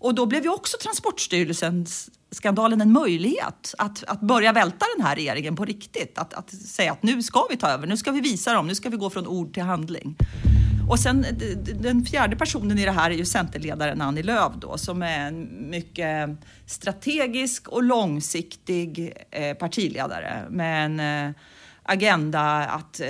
Och 0.00 0.14
då 0.14 0.26
blev 0.26 0.42
ju 0.42 0.48
också 0.48 0.76
Transportstyrelsens 0.82 2.10
skandalen 2.30 2.80
en 2.80 2.92
möjlighet 2.92 3.74
att, 3.78 4.04
att 4.04 4.20
börja 4.20 4.52
välta 4.52 4.86
den 4.96 5.06
här 5.06 5.16
regeringen 5.16 5.56
på 5.56 5.64
riktigt. 5.64 6.18
Att, 6.18 6.34
att 6.34 6.50
säga 6.50 6.92
att 6.92 7.02
nu 7.02 7.22
ska 7.22 7.46
vi 7.50 7.56
ta 7.56 7.68
över, 7.68 7.86
nu 7.86 7.96
ska 7.96 8.10
vi 8.10 8.20
visa 8.20 8.52
dem, 8.52 8.66
nu 8.66 8.74
ska 8.74 8.88
vi 8.88 8.96
gå 8.96 9.10
från 9.10 9.26
ord 9.26 9.54
till 9.54 9.62
handling. 9.62 10.16
Och 10.90 10.98
sen 10.98 11.26
den 11.80 12.04
fjärde 12.04 12.36
personen 12.36 12.78
i 12.78 12.84
det 12.84 12.90
här 12.90 13.10
är 13.10 13.14
ju 13.14 13.24
Centerledaren 13.24 14.00
Annie 14.00 14.22
Lööf 14.22 14.52
då, 14.56 14.78
som 14.78 15.02
är 15.02 15.18
en 15.18 15.70
mycket 15.70 16.30
strategisk 16.66 17.68
och 17.68 17.82
långsiktig 17.82 19.12
eh, 19.30 19.54
partiledare 19.54 20.46
med 20.50 20.84
en 20.84 21.00
eh, 21.00 21.34
agenda 21.82 22.40
att 22.66 23.00
eh, 23.00 23.06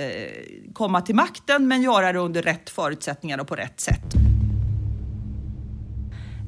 komma 0.73 1.01
till 1.01 1.15
makten 1.15 1.67
men 1.67 1.81
göra 1.81 2.13
det 2.13 2.19
under 2.19 2.41
rätt 2.41 2.69
förutsättningar 2.69 3.37
och 3.37 3.47
på 3.47 3.55
rätt 3.55 3.79
sätt. 3.79 4.20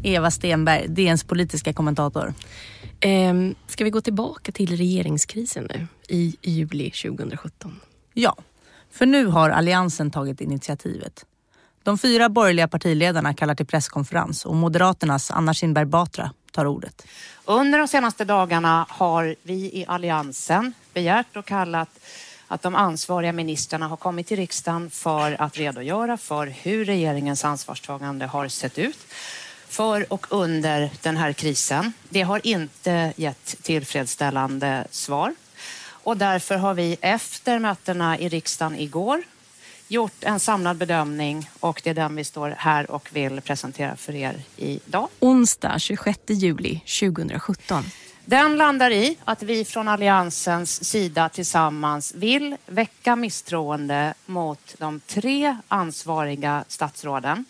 Eva 0.04 0.32
Stenberg, 0.32 0.88
DNs 0.88 1.24
politiska 1.24 1.74
kommentator. 1.74 2.34
Eh, 3.00 3.34
ska 3.68 3.84
vi 3.84 3.89
gå 3.89 4.02
tillbaka 4.02 4.52
till 4.52 4.78
regeringskrisen 4.78 5.68
nu 5.70 5.88
i 6.08 6.38
juli 6.42 6.92
2017? 6.92 7.80
Ja, 8.13 8.38
för 8.92 9.06
nu 9.06 9.26
har 9.26 9.50
Alliansen 9.50 10.12
tagit 10.12 10.42
initiativet. 10.42 11.26
De 11.84 11.98
fyra 11.98 12.30
borgerliga 12.30 12.68
partiledarna 12.68 13.34
kallar 13.34 13.56
till 13.56 13.66
presskonferens 13.66 14.46
och 14.46 14.56
Moderaternas 14.56 15.32
Anna 15.32 15.54
Kinberg 15.54 15.86
Batra 15.86 16.32
tar 16.52 16.66
ordet. 16.66 17.08
Under 17.46 17.80
de 17.80 17.88
senaste 17.88 18.26
dagarna 18.26 18.86
har 18.89 19.36
vi 19.44 19.54
i 19.54 19.86
Alliansen 19.88 20.74
begärt 20.94 21.38
och 21.38 21.46
kallat 21.46 21.89
att 22.48 22.62
de 22.62 22.76
ansvariga 22.76 23.34
ministrarna 23.34 23.88
har 23.88 23.98
kommit 23.98 24.28
till 24.28 24.38
riksdagen 24.38 24.89
för 24.89 25.42
att 25.42 25.58
redogöra 25.58 26.18
för 26.18 26.48
hur 26.48 26.86
regeringens 26.86 27.46
ansvarstagande 27.46 28.26
har 28.26 28.48
sett 28.48 28.80
ut 28.80 29.00
för 29.74 30.14
och 30.14 30.26
under 30.30 30.90
den 31.02 31.18
här 31.18 31.34
krisen. 31.34 31.94
Det 32.10 32.22
har 32.22 32.48
inte 32.48 33.14
gett 33.16 33.64
tillfredsställande 33.64 34.88
svar. 34.92 35.36
Och 35.86 36.18
därför 36.18 36.56
har 36.58 36.74
vi 36.74 36.98
efter 37.02 37.60
mötena 37.60 38.20
i 38.20 38.30
riksdagen 38.30 38.80
igår 38.80 39.24
gjort 39.88 40.24
en 40.24 40.40
samlad 40.40 40.78
bedömning 40.78 41.50
och 41.60 41.82
det 41.84 41.90
är 41.90 41.94
den 41.94 42.16
vi 42.16 42.24
står 42.24 42.56
här 42.58 42.92
och 42.92 43.10
vill 43.14 43.42
presentera 43.42 43.96
för 43.96 44.16
er 44.16 44.42
idag. 44.58 45.08
Onsdag 45.20 45.80
26 45.80 46.20
juli 46.28 46.82
2017. 47.00 47.84
Den 48.26 48.58
landar 48.58 48.92
i 48.92 49.18
att 49.24 49.44
vi 49.44 49.66
från 49.66 49.88
Alliansens 49.88 50.84
sida 50.84 51.30
tillsammans 51.30 52.14
vill 52.16 52.56
väcka 52.66 53.16
misstroende 53.16 54.14
mot 54.26 54.76
de 54.78 55.00
tre 55.00 55.58
ansvariga 55.68 56.64
statsråden 56.68 57.46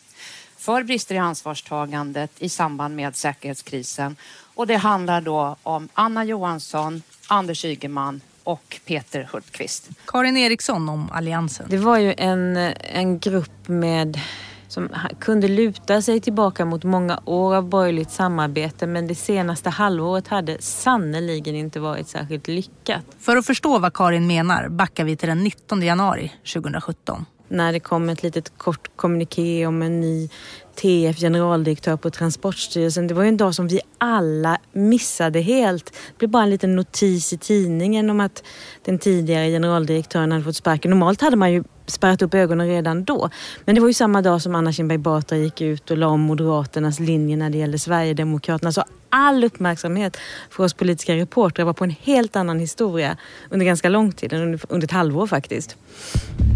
för 0.64 0.84
brister 0.84 1.16
i 1.16 1.18
ansvarstagandet 1.18 2.32
i 2.40 2.50
samband 2.50 2.96
med 2.96 3.16
säkerhetskrisen. 3.16 4.16
Och 4.56 4.68
det 4.68 4.76
handlar 4.76 5.22
då 5.22 5.56
om 5.64 5.90
Anna 5.94 6.24
Johansson, 6.24 7.02
Anders 7.28 7.66
Ygeman 7.66 8.22
och 8.44 8.80
Peter 8.86 9.30
Hultqvist. 9.32 9.90
Karin 10.08 10.38
Eriksson 10.38 10.90
om 10.90 11.10
Alliansen. 11.12 11.66
Det 11.70 11.78
var 11.78 11.98
ju 11.98 12.14
en, 12.18 12.58
en 12.80 13.20
grupp 13.20 13.68
med 13.68 14.20
som 14.68 14.90
kunde 15.20 15.48
luta 15.48 16.02
sig 16.02 16.20
tillbaka 16.20 16.66
mot 16.66 16.84
många 16.84 17.20
år 17.26 17.56
av 17.56 17.70
borgerligt 17.70 18.12
samarbete 18.12 18.88
men 18.88 19.08
det 19.08 19.16
senaste 19.16 19.70
halvåret 19.70 20.28
hade 20.28 20.62
sannoliken 20.62 21.56
inte 21.56 21.80
varit 21.80 22.08
särskilt 22.08 22.48
lyckat. 22.48 23.06
För 23.20 23.38
att 23.38 23.46
förstå 23.46 23.80
vad 23.80 23.94
Karin 23.94 24.28
menar 24.28 24.70
backar 24.70 25.04
vi 25.04 25.16
till 25.16 25.30
den 25.30 25.44
19 25.44 25.82
januari 25.82 26.32
2017 26.54 27.26
när 27.48 27.74
det 27.74 27.80
kom 27.80 28.10
ett 28.10 28.24
litet 28.24 28.58
kort 28.58 28.90
kommuniké 28.96 29.66
om 29.66 29.82
en 29.82 30.00
ny 30.00 30.30
TF 30.76 31.20
generaldirektör 31.20 31.98
på 31.98 32.10
Transportstyrelsen. 32.10 33.08
Det 33.08 33.14
var 33.14 33.24
ju 33.24 33.30
en 33.30 33.38
dag 33.38 33.56
som 33.56 33.68
vi 33.68 33.80
alla 33.98 34.58
missade 34.72 35.40
helt. 35.40 35.86
Det 35.86 36.18
blev 36.18 36.30
bara 36.30 36.44
en 36.44 36.50
liten 36.50 36.76
notis 36.76 37.34
i 37.34 37.38
tidningen 37.38 38.10
om 38.10 38.20
att 38.20 38.44
den 38.86 39.00
tidigare 39.00 39.48
generaldirektören 39.48 40.32
hade 40.32 40.44
fått 40.44 40.56
sparken. 40.56 40.92
Normalt 40.92 41.22
hade 41.22 41.36
man 41.36 41.52
ju 41.52 41.64
spärrat 41.86 42.22
upp 42.22 42.34
ögonen 42.34 42.68
redan 42.68 43.04
då. 43.04 43.30
Men 43.66 43.76
det 43.76 43.82
var 43.82 43.88
ju 43.88 43.94
samma 43.94 44.22
dag 44.22 44.42
som 44.42 44.56
Anna 44.56 44.72
Kinberg 44.72 44.98
Batra 44.98 45.38
gick 45.38 45.62
ut 45.62 45.92
och 45.92 45.98
la 45.98 46.08
om 46.08 46.22
Moderaternas 46.22 47.00
linje 47.00 47.38
när 47.38 47.50
det 47.50 47.58
gällde 47.58 47.80
Sverigedemokraterna. 47.80 48.72
Så 48.72 48.84
all 49.10 49.44
uppmärksamhet 49.44 50.18
för 50.50 50.64
oss 50.64 50.74
politiska 50.74 51.16
reportrar 51.16 51.66
var 51.66 51.74
på 51.74 51.84
en 51.84 51.96
helt 52.02 52.36
annan 52.36 52.60
historia 52.60 53.18
under 53.50 53.66
ganska 53.66 53.90
lång 53.90 54.12
tid, 54.12 54.34
under, 54.34 54.60
under 54.70 54.88
ett 54.88 54.92
halvår 54.92 55.28
faktiskt. 55.28 55.78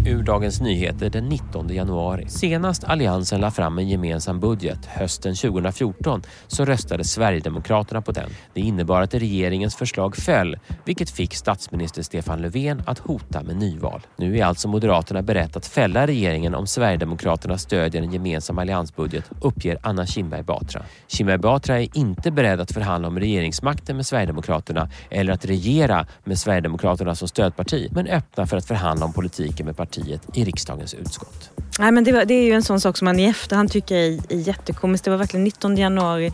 Ur 0.06 0.22
Dagens 0.22 0.60
Nyheter 0.60 1.10
den 1.10 1.28
19 1.28 1.68
januari. 1.68 2.28
Senast 2.28 2.84
Alliansen 2.84 3.40
la 3.40 3.50
fram 3.50 3.78
en 3.78 3.88
gemensam 3.88 4.07
budget 4.40 4.86
hösten 4.86 5.34
2014 5.34 6.22
så 6.46 6.64
röstade 6.64 7.04
Sverigedemokraterna 7.04 8.02
på 8.02 8.12
den. 8.12 8.30
Det 8.54 8.60
innebar 8.60 9.02
att 9.02 9.14
regeringens 9.14 9.76
förslag 9.76 10.16
föll, 10.16 10.58
vilket 10.84 11.10
fick 11.10 11.34
statsminister 11.34 12.02
Stefan 12.02 12.42
Löfven 12.42 12.82
att 12.86 12.98
hota 12.98 13.42
med 13.42 13.56
nyval. 13.56 14.00
Nu 14.16 14.38
är 14.38 14.44
alltså 14.44 14.68
Moderaterna 14.68 15.22
berett 15.22 15.56
att 15.56 15.66
fälla 15.66 16.06
regeringen 16.06 16.54
om 16.54 16.66
Sverigedemokraterna 16.66 17.58
stödjer 17.58 18.02
en 18.02 18.12
gemensam 18.12 18.58
alliansbudget, 18.58 19.30
uppger 19.40 19.78
Anna 19.82 20.06
Kinberg 20.06 20.42
Batra. 20.42 20.82
Kinberg 21.06 21.38
Batra 21.38 21.80
är 21.80 21.96
inte 21.96 22.30
beredd 22.30 22.60
att 22.60 22.72
förhandla 22.72 23.08
om 23.08 23.18
regeringsmakten 23.18 23.96
med 23.96 24.06
Sverigedemokraterna 24.06 24.90
eller 25.10 25.32
att 25.32 25.44
regera 25.44 26.06
med 26.24 26.38
Sverigedemokraterna 26.38 27.14
som 27.14 27.28
stödparti, 27.28 27.88
men 27.92 28.06
öppna 28.06 28.46
för 28.46 28.56
att 28.56 28.66
förhandla 28.66 29.06
om 29.06 29.12
politiken 29.12 29.66
med 29.66 29.76
partiet 29.76 30.22
i 30.34 30.44
riksdagens 30.44 30.94
utskott. 30.94 31.50
Nej, 31.78 31.92
men 31.92 32.04
det, 32.04 32.12
var, 32.12 32.24
det 32.24 32.34
är 32.34 32.44
ju 32.44 32.52
en 32.52 32.62
sån 32.62 32.80
sak 32.80 32.96
som 32.96 33.04
man 33.04 33.18
i 33.18 33.24
efterhand 33.24 33.70
tycker 33.70 33.96
grej 33.98 34.20
är 34.28 34.36
jättekomiskt. 34.36 35.04
Det 35.04 35.10
var 35.10 35.18
verkligen 35.18 35.44
19 35.44 35.76
januari 35.76 36.32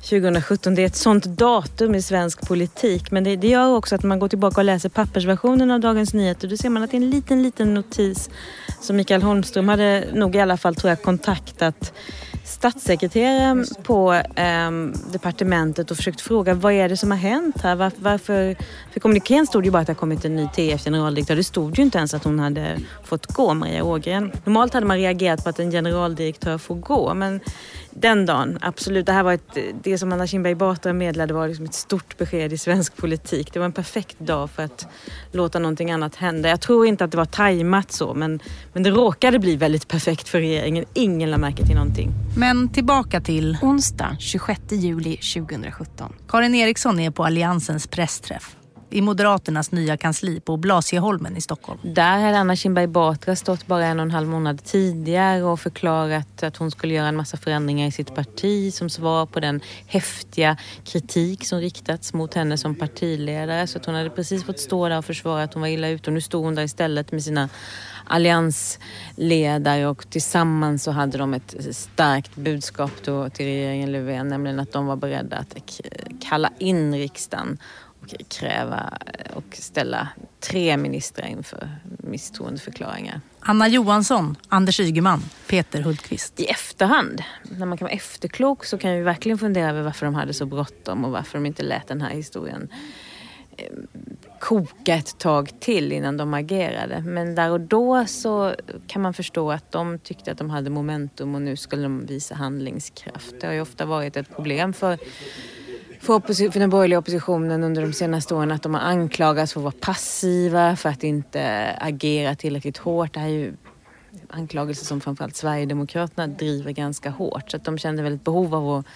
2017. 0.00 0.74
Det 0.74 0.82
är 0.82 0.86
ett 0.86 0.96
sånt 0.96 1.24
datum 1.24 1.94
i 1.94 2.02
svensk 2.02 2.48
politik. 2.48 3.10
Men 3.10 3.24
det, 3.24 3.36
det 3.36 3.48
gör 3.48 3.76
också 3.76 3.94
att 3.94 4.02
man 4.02 4.18
går 4.18 4.28
tillbaka 4.28 4.60
och 4.60 4.64
läser 4.64 4.88
pappersversionen 4.88 5.70
av 5.70 5.80
Dagens 5.80 6.14
Nyheter. 6.14 6.48
Då 6.48 6.56
ser 6.56 6.68
man 6.68 6.82
att 6.82 6.90
det 6.90 6.96
är 6.96 7.02
en 7.02 7.10
liten, 7.10 7.42
liten 7.42 7.74
notis 7.74 8.30
som 8.80 8.96
Mikael 8.96 9.22
Holmström 9.22 9.68
hade 9.68 10.04
nog 10.12 10.36
i 10.36 10.40
alla 10.40 10.56
fall, 10.56 10.74
tror 10.74 10.88
jag, 10.88 11.02
kontaktat 11.02 11.92
statssekreteraren 12.50 13.66
på 13.82 14.12
eh, 14.12 14.70
departementet 15.12 15.90
och 15.90 15.96
försökt 15.96 16.20
fråga 16.20 16.54
vad 16.54 16.72
är 16.72 16.88
det 16.88 16.96
som 16.96 17.10
har 17.10 17.18
hänt 17.18 17.60
här? 17.62 17.76
Var, 17.76 17.92
varför? 17.96 18.56
För 18.92 19.00
kommunikén 19.00 19.46
stod 19.46 19.64
ju 19.64 19.70
bara 19.70 19.78
att 19.78 19.86
det 19.86 19.92
har 19.92 19.98
kommit 19.98 20.24
en 20.24 20.36
ny 20.36 20.48
TF-generaldirektör. 20.48 21.36
Det 21.36 21.44
stod 21.44 21.78
ju 21.78 21.82
inte 21.82 21.98
ens 21.98 22.14
att 22.14 22.24
hon 22.24 22.38
hade 22.38 22.78
fått 23.04 23.26
gå, 23.26 23.54
Maria 23.54 23.84
Ågren. 23.84 24.32
Normalt 24.44 24.74
hade 24.74 24.86
man 24.86 24.96
reagerat 24.96 25.44
på 25.44 25.50
att 25.50 25.58
en 25.58 25.70
generaldirektör 25.70 26.58
får 26.58 26.74
gå, 26.74 27.14
men 27.14 27.40
den 27.90 28.26
dagen, 28.26 28.58
absolut. 28.60 29.06
Det 29.06 29.12
här 29.12 29.22
var 29.22 29.32
ett, 29.32 29.58
det 29.82 29.98
som 29.98 30.12
Anna 30.12 30.26
Kinberg 30.26 30.54
Batra 30.54 30.92
meddelade 30.92 31.34
var 31.34 31.48
liksom 31.48 31.64
ett 31.64 31.74
stort 31.74 32.18
besked 32.18 32.52
i 32.52 32.58
svensk 32.58 32.96
politik. 32.96 33.52
Det 33.52 33.58
var 33.58 33.66
en 33.66 33.72
perfekt 33.72 34.18
dag 34.18 34.50
för 34.50 34.62
att 34.62 34.86
låta 35.32 35.58
någonting 35.58 35.90
annat 35.90 36.16
hända. 36.16 36.48
Jag 36.48 36.60
tror 36.60 36.86
inte 36.86 37.04
att 37.04 37.10
det 37.10 37.16
var 37.16 37.24
tajmat 37.24 37.92
så, 37.92 38.14
men, 38.14 38.40
men 38.72 38.82
det 38.82 38.90
råkade 38.90 39.38
bli 39.38 39.56
väldigt 39.56 39.88
perfekt 39.88 40.28
för 40.28 40.38
regeringen. 40.38 40.84
Ingen 40.94 41.30
lade 41.30 41.40
märke 41.40 41.66
till 41.66 41.76
någonting. 41.76 42.10
Men 42.36 42.68
tillbaka 42.68 43.20
till... 43.20 43.58
Onsdag 43.62 44.16
26 44.18 44.60
juli 44.70 45.16
2017. 45.16 46.12
Karin 46.28 46.54
Eriksson 46.54 47.00
är 47.00 47.10
på 47.10 47.24
Alliansens 47.24 47.86
pressträff 47.86 48.56
i 48.90 49.00
Moderaternas 49.00 49.72
nya 49.72 49.96
kansli 49.96 50.40
på 50.40 50.56
Blasieholmen 50.56 51.36
i 51.36 51.40
Stockholm. 51.40 51.80
Där 51.82 52.18
hade 52.18 52.38
Anna 52.38 52.56
Kinberg 52.56 52.86
Batra 52.86 53.36
stått 53.36 53.66
bara 53.66 53.86
en 53.86 54.00
och 54.00 54.06
en 54.06 54.10
halv 54.10 54.28
månad 54.28 54.64
tidigare 54.64 55.42
och 55.42 55.60
förklarat 55.60 56.42
att 56.42 56.56
hon 56.56 56.70
skulle 56.70 56.94
göra 56.94 57.08
en 57.08 57.16
massa 57.16 57.36
förändringar 57.36 57.88
i 57.88 57.92
sitt 57.92 58.14
parti 58.14 58.74
som 58.74 58.90
svar 58.90 59.26
på 59.26 59.40
den 59.40 59.60
häftiga 59.86 60.56
kritik 60.84 61.46
som 61.46 61.60
riktats 61.60 62.12
mot 62.12 62.34
henne 62.34 62.58
som 62.58 62.74
partiledare. 62.74 63.66
Så 63.66 63.78
att 63.78 63.86
hon 63.86 63.94
hade 63.94 64.10
precis 64.10 64.44
fått 64.44 64.60
stå 64.60 64.88
där 64.88 64.98
och 64.98 65.04
försvara 65.04 65.42
att 65.42 65.54
hon 65.54 65.60
var 65.60 65.68
illa 65.68 65.88
ute 65.88 66.10
och 66.10 66.14
nu 66.14 66.20
stod 66.20 66.44
hon 66.44 66.54
där 66.54 66.62
istället 66.62 67.12
med 67.12 67.22
sina 67.22 67.48
alliansledare 68.06 69.86
och 69.86 70.10
tillsammans 70.10 70.82
så 70.82 70.90
hade 70.90 71.18
de 71.18 71.34
ett 71.34 71.56
starkt 71.70 72.36
budskap 72.36 72.90
då 73.04 73.30
till 73.30 73.46
regeringen 73.46 73.92
Löfven, 73.92 74.28
nämligen 74.28 74.60
att 74.60 74.72
de 74.72 74.86
var 74.86 74.96
beredda 74.96 75.36
att 75.36 75.80
kalla 76.28 76.50
in 76.58 76.94
riksdagen 76.94 77.58
kräva 78.28 78.98
och 79.34 79.56
ställa 79.56 80.08
tre 80.40 80.76
ministrar 80.76 81.26
inför 81.26 81.68
misstroendeförklaringar. 81.84 83.20
Anna 83.40 83.68
Johansson, 83.68 84.36
Anders 84.48 84.80
Ygeman, 84.80 85.22
Peter 85.46 85.82
Hultqvist. 85.82 86.40
I 86.40 86.44
efterhand, 86.44 87.22
när 87.42 87.66
man 87.66 87.78
kan 87.78 87.86
vara 87.86 87.94
efterklok 87.94 88.64
så 88.64 88.78
kan 88.78 88.92
vi 88.92 89.00
verkligen 89.00 89.38
fundera 89.38 89.70
över 89.70 89.82
varför 89.82 90.06
de 90.06 90.14
hade 90.14 90.34
så 90.34 90.46
bråttom 90.46 91.04
och 91.04 91.10
varför 91.10 91.38
de 91.38 91.46
inte 91.46 91.62
lät 91.62 91.86
den 91.88 92.00
här 92.00 92.10
historien 92.10 92.68
eh, 93.56 93.66
koka 94.40 94.94
ett 94.94 95.18
tag 95.18 95.60
till 95.60 95.92
innan 95.92 96.16
de 96.16 96.34
agerade. 96.34 97.00
Men 97.00 97.34
där 97.34 97.50
och 97.50 97.60
då 97.60 98.06
så 98.06 98.54
kan 98.86 99.02
man 99.02 99.14
förstå 99.14 99.50
att 99.50 99.72
de 99.72 99.98
tyckte 99.98 100.32
att 100.32 100.38
de 100.38 100.50
hade 100.50 100.70
momentum 100.70 101.34
och 101.34 101.42
nu 101.42 101.56
skulle 101.56 101.82
de 101.82 102.06
visa 102.06 102.34
handlingskraft. 102.34 103.34
Det 103.40 103.46
har 103.46 103.54
ju 103.54 103.60
ofta 103.60 103.86
varit 103.86 104.16
ett 104.16 104.36
problem 104.36 104.72
för 104.72 104.98
för, 106.00 106.50
för 106.50 106.60
den 106.60 106.70
borgerliga 106.70 106.98
oppositionen 106.98 107.64
under 107.64 107.82
de 107.82 107.92
senaste 107.92 108.34
åren 108.34 108.50
att 108.52 108.62
de 108.62 108.74
har 108.74 108.80
anklagats 108.80 109.52
för 109.52 109.60
att 109.60 109.64
vara 109.64 109.74
passiva, 109.80 110.76
för 110.76 110.88
att 110.88 111.04
inte 111.04 111.72
agera 111.80 112.34
tillräckligt 112.34 112.78
hårt. 112.78 113.14
Det 113.14 113.20
här 113.20 113.28
är 113.28 113.32
ju 113.32 113.54
anklagelser 114.28 114.86
som 114.86 115.00
framförallt 115.00 115.36
Sverigedemokraterna 115.36 116.26
driver 116.26 116.72
ganska 116.72 117.10
hårt. 117.10 117.50
Så 117.50 117.56
att 117.56 117.64
de 117.64 117.78
kände 117.78 118.02
väl 118.02 118.14
ett 118.14 118.24
behov 118.24 118.54
av 118.54 118.70
att 118.70 118.86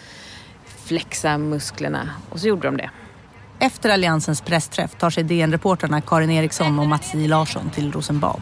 flexa 0.64 1.38
musklerna 1.38 2.10
och 2.30 2.40
så 2.40 2.48
gjorde 2.48 2.68
de 2.68 2.76
det. 2.76 2.90
Efter 3.58 3.90
Alliansens 3.90 4.40
pressträff 4.40 4.94
tar 4.98 5.10
sig 5.10 5.24
DN-reportrarna 5.24 6.00
Karin 6.00 6.30
Eriksson 6.30 6.78
och 6.78 6.86
Mats 6.86 7.14
J 7.14 7.28
Larsson 7.28 7.70
till 7.70 7.92
Rosenbad. 7.92 8.40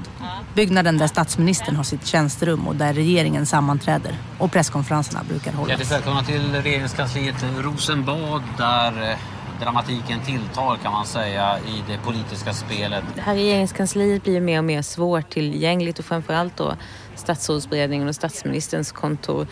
Byggnaden 0.55 0.99
där 0.99 1.07
statsministern 1.07 1.77
har 1.77 1.85
sitt 1.85 2.07
tjänsterum 2.07 2.69
och 2.69 2.77
där 2.77 2.93
regeringen 2.93 3.47
sammanträder 3.47 4.17
och 4.39 4.53
presskonferenserna 4.53 5.21
brukar 5.29 5.53
hållas. 5.53 5.71
Hjärtligt 5.71 5.93
välkomna 5.93 6.23
till 6.23 6.63
regeringskansliet 6.63 7.45
Rosenbad 7.59 8.43
där 8.59 9.11
eh, 9.11 9.17
dramatiken 9.63 10.21
tilltar 10.21 10.77
kan 10.77 10.93
man 10.93 11.07
säga 11.07 11.59
i 11.59 11.93
det 11.93 11.99
politiska 11.99 12.53
spelet. 12.53 13.05
Det 13.15 13.21
här 13.21 13.35
regeringskansliet 13.35 14.23
blir 14.23 14.41
mer 14.41 14.59
och 14.59 14.65
mer 14.65 14.83
svårtillgängligt 14.83 15.99
och 15.99 16.05
framförallt 16.05 16.57
då 16.57 16.77
statsrådsberedningen 17.15 18.09
och 18.09 18.15
statsministerns 18.15 18.93
kontor. 18.93 19.47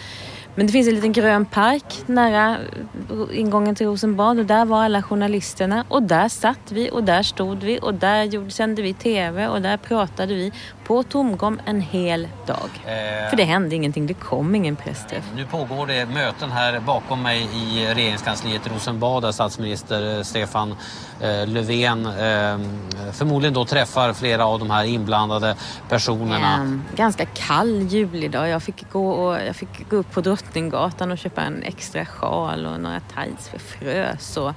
Men 0.55 0.67
det 0.67 0.73
finns 0.73 0.89
en 0.89 0.95
liten 0.95 1.13
grön 1.13 1.45
park 1.45 1.85
nära 2.07 2.57
ingången 3.33 3.75
till 3.75 3.87
Rosenbad 3.87 4.39
och 4.39 4.47
där 4.47 4.65
var 4.65 4.85
alla 4.85 5.03
journalisterna 5.03 5.85
och 5.89 6.03
där 6.03 6.29
satt 6.29 6.73
vi 6.73 6.91
och 6.91 7.05
där 7.05 7.23
stod 7.23 7.63
vi 7.63 7.79
och 7.83 7.95
där 7.95 8.51
sände 8.51 8.83
vi 8.83 8.95
TV 8.95 9.49
och 9.49 9.63
där 9.63 9.77
pratade 9.77 10.35
vi 10.35 10.53
på 10.85 11.03
tomgång 11.03 11.59
en 11.67 11.81
hel 11.81 12.29
dag. 12.47 12.71
Eh, 12.87 13.31
För 13.31 13.37
det 13.37 13.45
hände 13.45 13.75
ingenting, 13.77 14.07
det 14.07 14.15
kom 14.15 14.55
ingen 14.55 14.77
pressträff. 14.77 15.25
Nu 15.37 15.47
pågår 15.47 15.87
det 15.87 16.07
möten 16.07 16.51
här 16.51 16.81
bakom 16.81 17.23
mig 17.23 17.49
i 17.55 17.95
regeringskansliet 17.95 18.73
Rosenbad 18.75 19.23
där 19.23 19.33
statsminister 19.33 20.17
eh, 20.17 20.23
Stefan 20.23 20.75
eh, 21.21 21.47
Löfven 21.47 22.07
eh, 22.07 22.59
förmodligen 23.13 23.55
då 23.55 23.65
träffar 23.65 24.13
flera 24.13 24.47
av 24.47 24.59
de 24.59 24.71
här 24.71 24.85
inblandade 24.85 25.57
personerna. 25.89 26.55
En 26.55 26.83
ganska 26.97 27.25
kall 27.25 27.83
julidag. 27.83 28.49
Jag 28.49 28.63
fick 28.63 28.91
gå, 28.93 29.11
och, 29.11 29.41
jag 29.47 29.57
fick 29.57 29.91
gå 29.91 29.97
upp 29.97 30.13
på 30.13 30.21
Drottninggatan 30.21 31.11
och 31.11 31.19
köpa 31.19 31.43
en 31.43 31.63
extra 31.63 32.07
sjal 32.07 32.67
och 32.67 32.81
några 32.81 33.01
tights 33.01 33.49
för 33.49 33.59
frös. 33.59 34.37
Och 34.37 34.53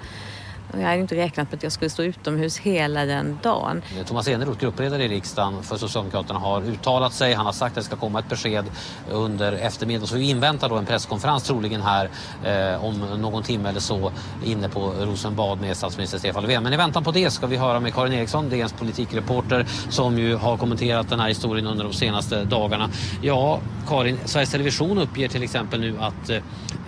jag 0.71 0.81
hade 0.81 0.99
inte 0.99 1.15
räknat 1.15 1.51
med 1.51 1.57
att 1.57 1.63
jag 1.63 1.71
skulle 1.71 1.89
stå 1.89 2.03
utomhus 2.03 2.57
hela 2.57 3.05
den 3.05 3.39
dagen. 3.43 3.81
Eh, 3.97 4.05
Thomas 4.05 4.27
Eneroth, 4.27 4.59
gruppledare 4.59 5.03
i 5.03 5.07
riksdagen 5.07 5.63
för 5.63 5.77
Socialdemokraterna, 5.77 6.39
har 6.39 6.61
uttalat 6.61 7.13
sig. 7.13 7.33
Han 7.33 7.45
har 7.45 7.53
sagt 7.53 7.71
att 7.71 7.75
det 7.75 7.83
ska 7.83 7.95
komma 7.95 8.19
ett 8.19 8.29
besked 8.29 8.65
under 9.11 9.51
eftermiddagen. 9.51 10.07
Så 10.07 10.15
vi 10.15 10.29
inväntar 10.29 10.69
då 10.69 10.75
en 10.75 10.85
presskonferens 10.85 11.43
troligen 11.43 11.81
här 11.81 12.09
eh, 12.43 12.85
om 12.85 12.99
någon 12.99 13.43
timme 13.43 13.69
eller 13.69 13.79
så 13.79 14.11
inne 14.45 14.69
på 14.69 14.93
Rosenbad 14.99 15.61
med 15.61 15.77
statsminister 15.77 16.17
Stefan 16.17 16.43
Löfven. 16.43 16.63
Men 16.63 16.73
i 16.73 16.77
väntan 16.77 17.03
på 17.03 17.11
det 17.11 17.31
ska 17.31 17.47
vi 17.47 17.57
höra 17.57 17.79
med 17.79 17.93
Karin 17.93 18.13
Eriksson, 18.13 18.49
DNs 18.49 18.73
politikreporter 18.73 19.65
som 19.89 20.17
ju 20.19 20.35
har 20.35 20.57
kommenterat 20.57 21.09
den 21.09 21.19
här 21.19 21.27
historien 21.27 21.67
under 21.67 21.83
de 21.83 21.93
senaste 21.93 22.43
dagarna. 22.43 22.89
Ja, 23.21 23.59
Karin, 23.87 24.17
Sveriges 24.25 24.51
Television 24.51 24.97
uppger 24.97 25.27
till 25.27 25.43
exempel 25.43 25.79
nu 25.79 25.95
att 25.99 26.29
eh, 26.29 26.37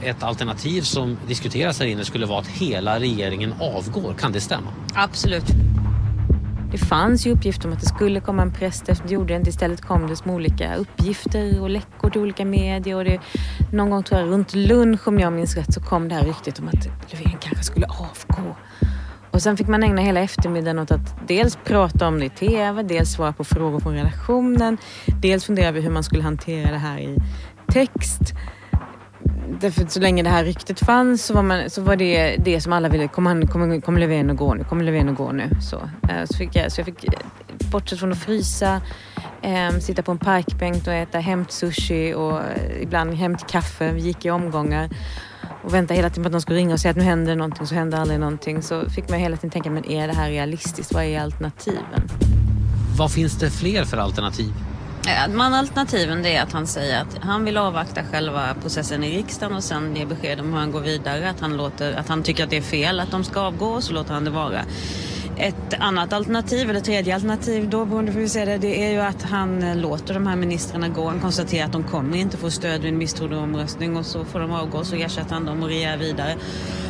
ett 0.04 0.24
alternativ 0.24 0.82
som 0.82 1.18
diskuteras 1.28 1.80
här 1.80 1.88
inne 1.88 2.06
skulle 2.06 2.26
vara 2.26 2.40
att 2.40 2.48
hela 2.48 3.00
regeringen 3.00 3.54
avgår. 3.66 4.14
Kan 4.14 4.32
det 4.32 4.42
stämma? 4.42 4.68
Absolut. 4.94 5.46
Det 6.72 6.78
fanns 6.78 7.28
ju 7.28 7.32
uppgifter 7.32 7.68
om 7.68 7.74
att 7.74 7.80
det 7.80 7.86
skulle 7.86 8.20
komma 8.20 8.42
en 8.42 8.54
präst 8.54 8.90
efter 8.90 9.10
jorden. 9.10 9.44
det. 9.44 9.50
Istället 9.50 9.82
kom 9.82 10.08
det 10.08 10.16
små 10.16 10.34
olika 10.34 10.76
uppgifter 10.76 11.62
och 11.62 11.70
läckor 11.70 12.10
till 12.10 12.22
olika 12.22 12.46
medier. 12.46 12.96
Och 12.96 13.06
det, 13.06 13.20
någon 13.74 13.90
gång 13.90 14.04
tror 14.04 14.22
jag 14.22 14.30
runt 14.30 14.54
lunch 14.54 15.08
om 15.08 15.20
jag 15.20 15.34
minns 15.34 15.56
rätt 15.56 15.74
så 15.74 15.82
kom 15.82 16.10
det 16.10 16.16
här 16.16 16.26
ryktet 16.26 16.60
om 16.60 16.68
att 16.68 16.86
Löfven 17.12 17.38
kanske 17.40 17.64
skulle 17.64 17.86
avgå. 17.86 18.56
Och 19.32 19.42
sen 19.42 19.58
fick 19.58 19.68
man 19.68 19.84
ägna 19.84 20.02
hela 20.02 20.20
eftermiddagen 20.20 20.80
åt 20.80 20.92
att 20.92 21.28
dels 21.28 21.58
prata 21.64 22.08
om 22.08 22.20
det 22.20 22.26
i 22.26 22.30
TV, 22.30 22.84
dels 22.84 23.12
svara 23.12 23.34
på 23.34 23.44
frågor 23.44 23.80
från 23.80 23.94
redaktionen, 23.94 24.78
dels 25.22 25.46
fundera 25.46 25.68
över 25.68 25.82
hur 25.82 25.90
man 25.90 26.04
skulle 26.04 26.24
hantera 26.24 26.72
det 26.72 26.78
här 26.78 27.00
i 27.00 27.18
text. 27.68 28.22
Därför 29.62 29.86
så 29.88 30.00
länge 30.00 30.24
det 30.24 30.30
här 30.30 30.44
ryktet 30.44 30.80
fanns 30.80 31.26
så 31.26 31.34
var, 31.34 31.44
man, 31.44 31.70
så 31.70 31.82
var 31.82 31.96
det 31.96 32.36
det 32.38 32.62
som 32.62 32.74
alla 32.74 32.90
ville. 32.90 33.08
Kommer 33.08 33.30
han, 33.30 33.82
kom, 33.82 33.98
Löfven 33.98 34.30
att 34.30 34.38
gå 34.38 34.54
nu? 34.54 34.64
Kommer 34.64 34.84
Löfven 34.84 35.10
att 35.10 35.18
gå 35.18 35.32
nu? 35.32 35.50
Så, 35.62 35.76
eh, 36.10 36.26
så, 36.26 36.38
fick 36.38 36.56
jag, 36.56 36.72
så 36.72 36.80
jag 36.80 36.86
fick, 36.86 37.04
eh, 37.04 37.14
bortsett 37.72 38.00
från 38.00 38.12
att 38.12 38.18
frysa, 38.18 38.82
eh, 39.42 39.70
sitta 39.80 40.04
på 40.04 40.12
en 40.12 40.18
parkbänk 40.18 40.88
och 40.88 40.94
äta 40.94 41.20
hämtsushi 41.20 42.14
och 42.14 42.40
eh, 42.40 42.82
ibland 42.82 43.06
ibland 43.06 43.14
hämtkaffe. 43.14 43.92
Vi 43.92 44.02
gick 44.02 44.26
i 44.26 44.30
omgångar 44.30 44.90
och 45.64 45.74
vänta 45.74 45.94
hela 45.94 46.10
tiden 46.10 46.24
på 46.24 46.28
att 46.28 46.32
någon 46.32 46.42
skulle 46.42 46.60
ringa 46.60 46.74
och 46.74 46.80
säga 46.80 46.92
att 46.92 46.98
nu 46.98 47.04
händer 47.04 47.36
någonting 47.36 47.68
så 47.68 47.76
hände 47.76 47.98
aldrig 47.98 48.20
någonting. 48.20 48.62
Så 48.62 48.90
fick 48.90 49.10
man 49.10 49.20
hela 49.20 49.38
tiden 49.38 49.50
tänka, 49.50 49.72
men 49.72 49.86
är 49.86 50.08
det 50.08 50.14
här 50.14 50.30
realistiskt? 50.30 50.94
Vad 50.94 51.04
är 51.04 51.20
alternativen? 51.20 52.10
Vad 52.98 53.12
finns 53.12 53.40
det 53.40 53.50
fler 53.50 53.84
för 53.84 53.98
alternativ? 53.98 54.54
Eh, 55.08 55.28
man 55.34 55.54
alternativen 55.54 56.24
det 56.24 56.36
är 56.36 56.44
att 56.44 56.52
han 56.52 56.68
säger 56.68 57.02
att 57.02 57.18
han 57.22 57.46
vill 57.46 57.58
avvakta 57.58 58.04
själva 58.04 58.56
processen 58.62 59.04
i 59.04 59.18
riksdagen 59.18 59.56
och 59.56 59.64
sen 59.64 59.96
ge 59.96 60.06
besked 60.06 60.40
om 60.40 60.54
hur 60.54 60.60
han 60.60 60.72
går 60.72 60.82
vidare. 60.82 61.30
Att 61.30 61.40
han, 61.40 61.58
låter, 61.58 61.94
att 61.94 62.10
han 62.10 62.24
tycker 62.24 62.44
att 62.44 62.50
det 62.50 62.58
är 62.58 62.62
fel 62.62 63.00
att 63.00 63.12
de 63.12 63.24
ska 63.24 63.40
avgå 63.40 63.66
och 63.66 63.84
så 63.84 63.94
låter 63.94 64.14
han 64.14 64.24
det 64.24 64.32
vara. 64.32 64.62
Ett 65.38 65.74
annat 65.80 66.14
alternativ, 66.14 66.70
eller 66.70 66.80
tredje 66.80 67.16
alternativ 67.16 67.70
då 67.70 67.86
beroende 67.86 68.12
på 68.12 68.18
hur 68.18 68.24
vi 68.24 68.30
ser 68.30 68.46
det, 68.46 68.58
det 68.58 68.88
är 68.88 68.92
ju 68.92 69.00
att 69.00 69.24
han 69.24 69.64
eh, 69.64 69.76
låter 69.76 70.14
de 70.14 70.28
här 70.28 70.36
ministrarna 70.36 70.90
gå. 70.90 71.10
Han 71.10 71.20
konstaterar 71.20 71.66
att 71.66 71.72
de 71.72 71.84
kommer 71.84 72.18
inte 72.18 72.38
få 72.38 72.50
stöd 72.50 72.82
vid 72.82 72.92
en 72.94 72.98
misstroendeomröstning 72.98 73.98
och 73.98 74.06
så 74.06 74.26
får 74.26 74.40
de 74.40 74.52
avgå 74.52 74.78
och 74.78 74.88
så 74.88 74.96
ersätter 74.96 75.34
han 75.34 75.46
dem 75.46 75.64
och 75.64 75.70
regerar 75.70 75.98
vidare. 75.98 76.36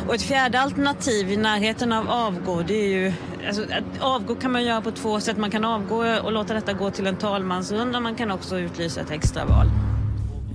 Och 0.06 0.14
ett 0.14 0.22
fjärde 0.22 0.60
alternativ 0.60 1.30
i 1.30 1.36
närheten 1.36 1.92
av 1.92 2.10
avgå, 2.10 2.62
det 2.62 2.74
är 2.74 2.88
ju... 2.88 3.12
Alltså, 3.46 3.62
att 3.62 4.00
avgå 4.00 4.34
kan 4.34 4.52
man 4.52 4.64
göra 4.64 4.80
på 4.80 4.90
två 4.90 5.20
sätt. 5.20 5.36
Man 5.36 5.50
kan 5.50 5.64
avgå 5.64 6.20
och 6.22 6.32
låta 6.32 6.54
detta 6.54 6.72
gå 6.72 6.90
till 6.90 7.06
en 7.06 7.16
talmansrunda. 7.16 8.00
Man 8.00 8.14
kan 8.14 8.30
också 8.30 8.58
utlysa 8.58 9.00
ett 9.00 9.10
extraval. 9.10 9.66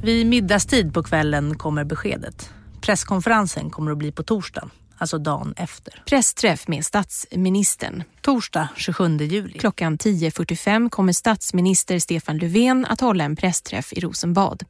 Vid 0.04 0.28
middagstid 0.28 0.94
på 0.94 1.04
kvällen 1.04 1.58
kommer 1.58 1.84
beskedet. 1.84 2.50
Presskonferensen 2.82 3.70
kommer 3.70 3.92
att 3.92 3.98
bli 3.98 4.12
på 4.12 4.24
torsdagen, 4.24 4.70
alltså 4.98 5.18
dagen 5.18 5.54
efter. 5.58 6.04
Pressträff 6.06 6.68
med 6.68 6.86
statsministern. 6.86 8.04
Torsdag 8.22 8.68
27 8.76 9.18
juli. 9.18 9.60
Klockan 9.60 9.98
10.45 9.98 10.90
kommer 10.90 11.14
statsminister 11.14 12.00
Stefan 12.00 12.38
Löfven 12.38 12.86
att 12.86 13.02
hålla 13.02 13.24
en 13.24 13.36
pressträff 13.36 13.94
i 13.94 14.00
Rosenbad. 14.00 14.64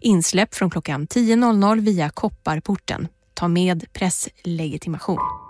Insläpp 0.00 0.54
från 0.54 0.70
klockan 0.70 1.06
10.00 1.06 1.80
via 1.80 2.10
Kopparporten. 2.10 3.08
Ta 3.34 3.48
med 3.48 3.84
presslegitimation. 3.92 5.41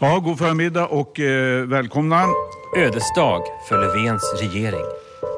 Ja, 0.00 0.18
god 0.18 0.38
förmiddag 0.38 0.86
och 0.86 1.20
eh, 1.20 1.66
välkomna. 1.66 2.24
Ödesdag 2.76 3.42
för 3.68 3.78
Löfvens 3.78 4.34
regering. 4.40 4.84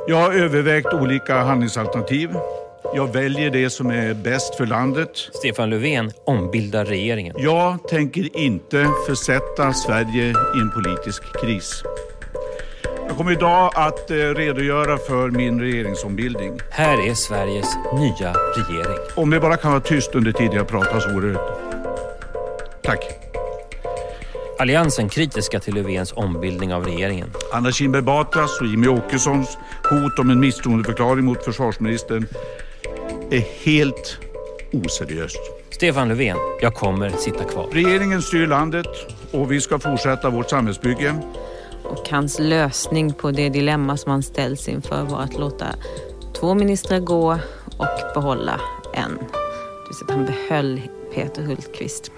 Jag 0.09 0.16
har 0.16 0.33
övervägt 0.33 0.92
olika 0.92 1.38
handlingsalternativ. 1.38 2.31
Jag 2.94 3.12
väljer 3.12 3.51
det 3.51 3.70
som 3.70 3.90
är 3.90 4.14
bäst 4.14 4.55
för 4.55 4.66
landet. 4.66 5.11
Stefan 5.14 5.70
Löfven 5.70 6.11
ombildar 6.25 6.85
regeringen. 6.85 7.37
Jag 7.38 7.88
tänker 7.88 8.37
inte 8.37 8.88
försätta 9.07 9.73
Sverige 9.73 10.25
i 10.29 10.61
en 10.61 10.70
politisk 10.70 11.40
kris. 11.40 11.83
Jag 13.09 13.16
kommer 13.16 13.33
idag 13.33 13.73
att 13.75 14.11
eh, 14.11 14.14
redogöra 14.14 14.99
för 14.99 15.31
min 15.31 15.61
regeringsombildning. 15.61 16.59
Här 16.70 17.09
är 17.09 17.14
Sveriges 17.14 17.77
nya 17.94 18.33
regering. 18.33 18.99
Om 19.16 19.31
det 19.31 19.40
bara 19.40 19.57
kan 19.57 19.70
vara 19.70 19.81
tyst 19.81 20.14
under 20.14 20.33
tiden 20.33 20.53
jag 20.53 20.68
pratar 20.68 21.01
så 21.01 21.12
vore 21.12 21.33
det... 21.33 21.40
Tack. 22.83 23.19
Alliansen 24.61 25.09
kritiska 25.09 25.61
till 25.61 25.75
Löfvens 25.75 26.12
ombildning 26.12 26.75
av 26.75 26.85
regeringen. 26.85 27.33
Anna 27.53 27.73
Kinberg 27.73 28.03
Batras 28.03 28.61
och 28.61 28.66
Jimmie 28.66 28.90
Åkessons 28.90 29.59
hot 29.90 30.18
om 30.18 30.31
en 30.31 30.40
misstroendeförklaring 30.40 31.25
mot 31.25 31.44
försvarsministern 31.44 32.27
är 33.31 33.64
helt 33.64 34.18
oseriöst. 34.73 35.38
Stefan 35.70 36.09
Löfven, 36.09 36.37
jag 36.61 36.75
kommer 36.75 37.11
sitta 37.11 37.44
kvar. 37.44 37.68
Regeringen 37.73 38.23
styr 38.23 38.46
landet 38.46 38.87
och 39.33 39.53
vi 39.53 39.61
ska 39.61 39.79
fortsätta 39.79 40.31
vårt 40.31 40.51
samhällsbygge. 40.51 41.14
Och 41.85 42.09
hans 42.11 42.38
lösning 42.38 43.12
på 43.12 43.31
det 43.31 43.49
dilemma 43.49 43.96
som 43.96 44.11
han 44.11 44.23
ställs 44.23 44.68
inför 44.68 45.05
var 45.05 45.20
att 45.23 45.38
låta 45.38 45.66
två 46.40 46.55
ministrar 46.55 46.99
gå 46.99 47.38
och 47.79 48.14
behålla 48.14 48.61
en. 48.94 49.11
Det 49.11 49.88
vill 49.88 49.96
säga 49.96 50.05
att 50.05 50.11
han 50.11 50.27
behöll 50.27 50.81
Peter 51.14 51.42
Hultqvist 51.42 52.12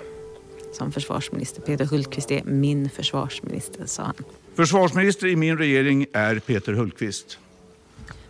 som 0.73 0.93
försvarsminister. 0.93 1.63
Peter 1.63 1.85
Hultqvist 1.85 2.31
är 2.31 2.45
min 2.45 2.91
försvarsminister, 2.91 3.87
sa 3.87 4.03
han. 4.03 4.15
Försvarsminister 4.55 5.27
i 5.27 5.37
min 5.37 5.59
regering 5.59 6.07
är 6.13 6.39
Peter 6.39 6.73
Hultqvist. 6.73 7.39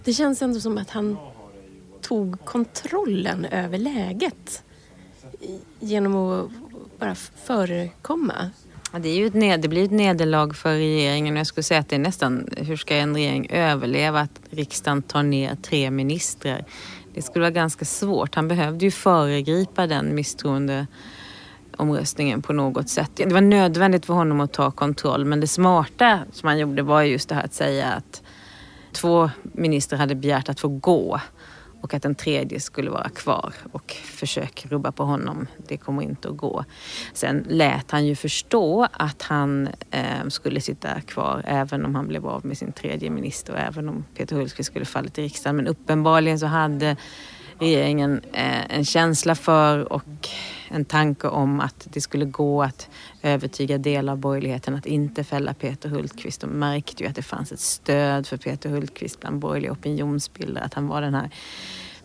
Det 0.05 0.13
känns 0.13 0.43
ändå 0.43 0.61
som 0.61 0.79
att 0.79 0.91
han 0.91 1.17
tog 2.01 2.45
kontrollen 2.45 3.45
över 3.45 3.79
läget 3.79 4.63
genom 5.81 6.17
att 6.17 6.51
bara 6.99 7.15
förekomma. 7.45 8.51
Ja, 8.93 8.99
det, 8.99 9.09
är 9.09 9.17
ju 9.17 9.27
ett 9.27 9.35
ned, 9.35 9.61
det 9.61 9.69
blir 9.69 9.85
ett 9.85 9.91
nederlag 9.91 10.57
för 10.57 10.75
regeringen. 10.75 11.37
Jag 11.37 11.47
skulle 11.47 11.65
säga 11.65 11.81
att 11.81 11.89
det 11.89 11.97
är 11.97 12.01
nästan, 12.01 12.49
hur 12.57 12.77
ska 12.77 12.97
en 12.97 13.15
regering 13.15 13.51
överleva 13.51 14.21
att 14.21 14.41
riksdagen 14.51 15.03
tar 15.03 15.23
ner 15.23 15.57
tre 15.63 15.91
ministrar? 15.91 16.65
Det 17.15 17.23
skulle 17.23 17.41
vara 17.41 17.51
ganska 17.51 17.85
svårt. 17.85 18.35
Han 18.35 18.49
behövde 18.49 18.85
ju 18.85 18.91
föregripa 18.91 19.87
den 19.87 20.15
misstroende 20.15 20.87
omröstningen 21.79 22.43
på 22.43 22.53
något 22.53 22.89
sätt. 22.89 23.11
Det 23.15 23.33
var 23.33 23.41
nödvändigt 23.41 24.07
för 24.07 24.15
honom 24.15 24.41
att 24.41 24.53
ta 24.53 24.71
kontroll 24.71 25.25
men 25.25 25.41
det 25.41 25.47
smarta 25.47 26.21
som 26.33 26.47
han 26.47 26.59
gjorde 26.59 26.83
var 26.83 27.03
just 27.03 27.29
det 27.29 27.35
här 27.35 27.45
att 27.45 27.55
säga 27.55 27.93
att 27.93 28.23
två 28.93 29.31
ministrar 29.43 29.99
hade 29.99 30.15
begärt 30.15 30.49
att 30.49 30.61
få 30.61 30.69
gå 30.69 31.21
och 31.83 31.95
att 31.95 32.03
den 32.03 32.15
tredje 32.15 32.61
skulle 32.61 32.91
vara 32.91 33.09
kvar 33.09 33.55
och 33.73 33.93
försök 34.05 34.67
rubba 34.69 34.93
på 34.93 35.05
honom. 35.05 35.47
Det 35.69 35.77
kommer 35.77 36.03
inte 36.03 36.29
att 36.29 36.37
gå. 36.37 36.65
Sen 37.13 37.47
lät 37.49 37.91
han 37.91 38.07
ju 38.07 38.17
förstå 38.17 38.89
att 38.93 39.23
han 39.23 39.69
eh, 39.91 40.29
skulle 40.29 40.61
sitta 40.61 41.01
kvar 41.01 41.43
även 41.47 41.85
om 41.85 41.95
han 41.95 42.09
blev 42.09 42.27
av 42.27 42.47
med 42.47 42.59
sin 42.59 42.73
tredje 42.73 43.11
minister 43.11 43.53
och 43.53 43.59
även 43.59 43.89
om 43.89 44.05
Peter 44.15 44.37
Hultqvist 44.37 44.71
skulle 44.71 44.85
falla 44.85 45.09
till 45.09 45.25
riksdagen. 45.25 45.57
Men 45.57 45.67
uppenbarligen 45.67 46.39
så 46.39 46.47
hade 46.47 46.97
regeringen 47.59 48.21
eh, 48.33 48.77
en 48.77 48.85
känsla 48.85 49.35
för 49.35 49.93
och 49.93 50.29
en 50.73 50.85
tanke 50.85 51.29
om 51.29 51.61
att 51.61 51.89
det 51.93 52.01
skulle 52.01 52.25
gå 52.25 52.63
att 52.63 52.89
övertyga 53.23 53.79
delar 53.79 54.13
av 54.13 54.19
borgerligheten 54.19 54.75
att 54.75 54.87
inte 54.87 55.25
fälla 55.25 55.55
Peter 55.55 55.89
Hultqvist. 55.89 56.41
De 56.41 56.47
märkte 56.47 57.03
ju 57.03 57.09
att 57.09 57.17
det 57.17 57.23
fanns 57.23 57.53
ett 57.53 57.61
stöd 57.61 58.27
för 58.27 58.37
Peter 58.37 58.71
Hultqvist 58.71 59.21
bland 59.21 59.39
borgerliga 59.39 59.73
opinionsbildare. 59.73 60.65
Att 60.65 60.75
han 60.75 60.89
var 60.89 61.01
den 61.01 61.15
här 61.15 61.31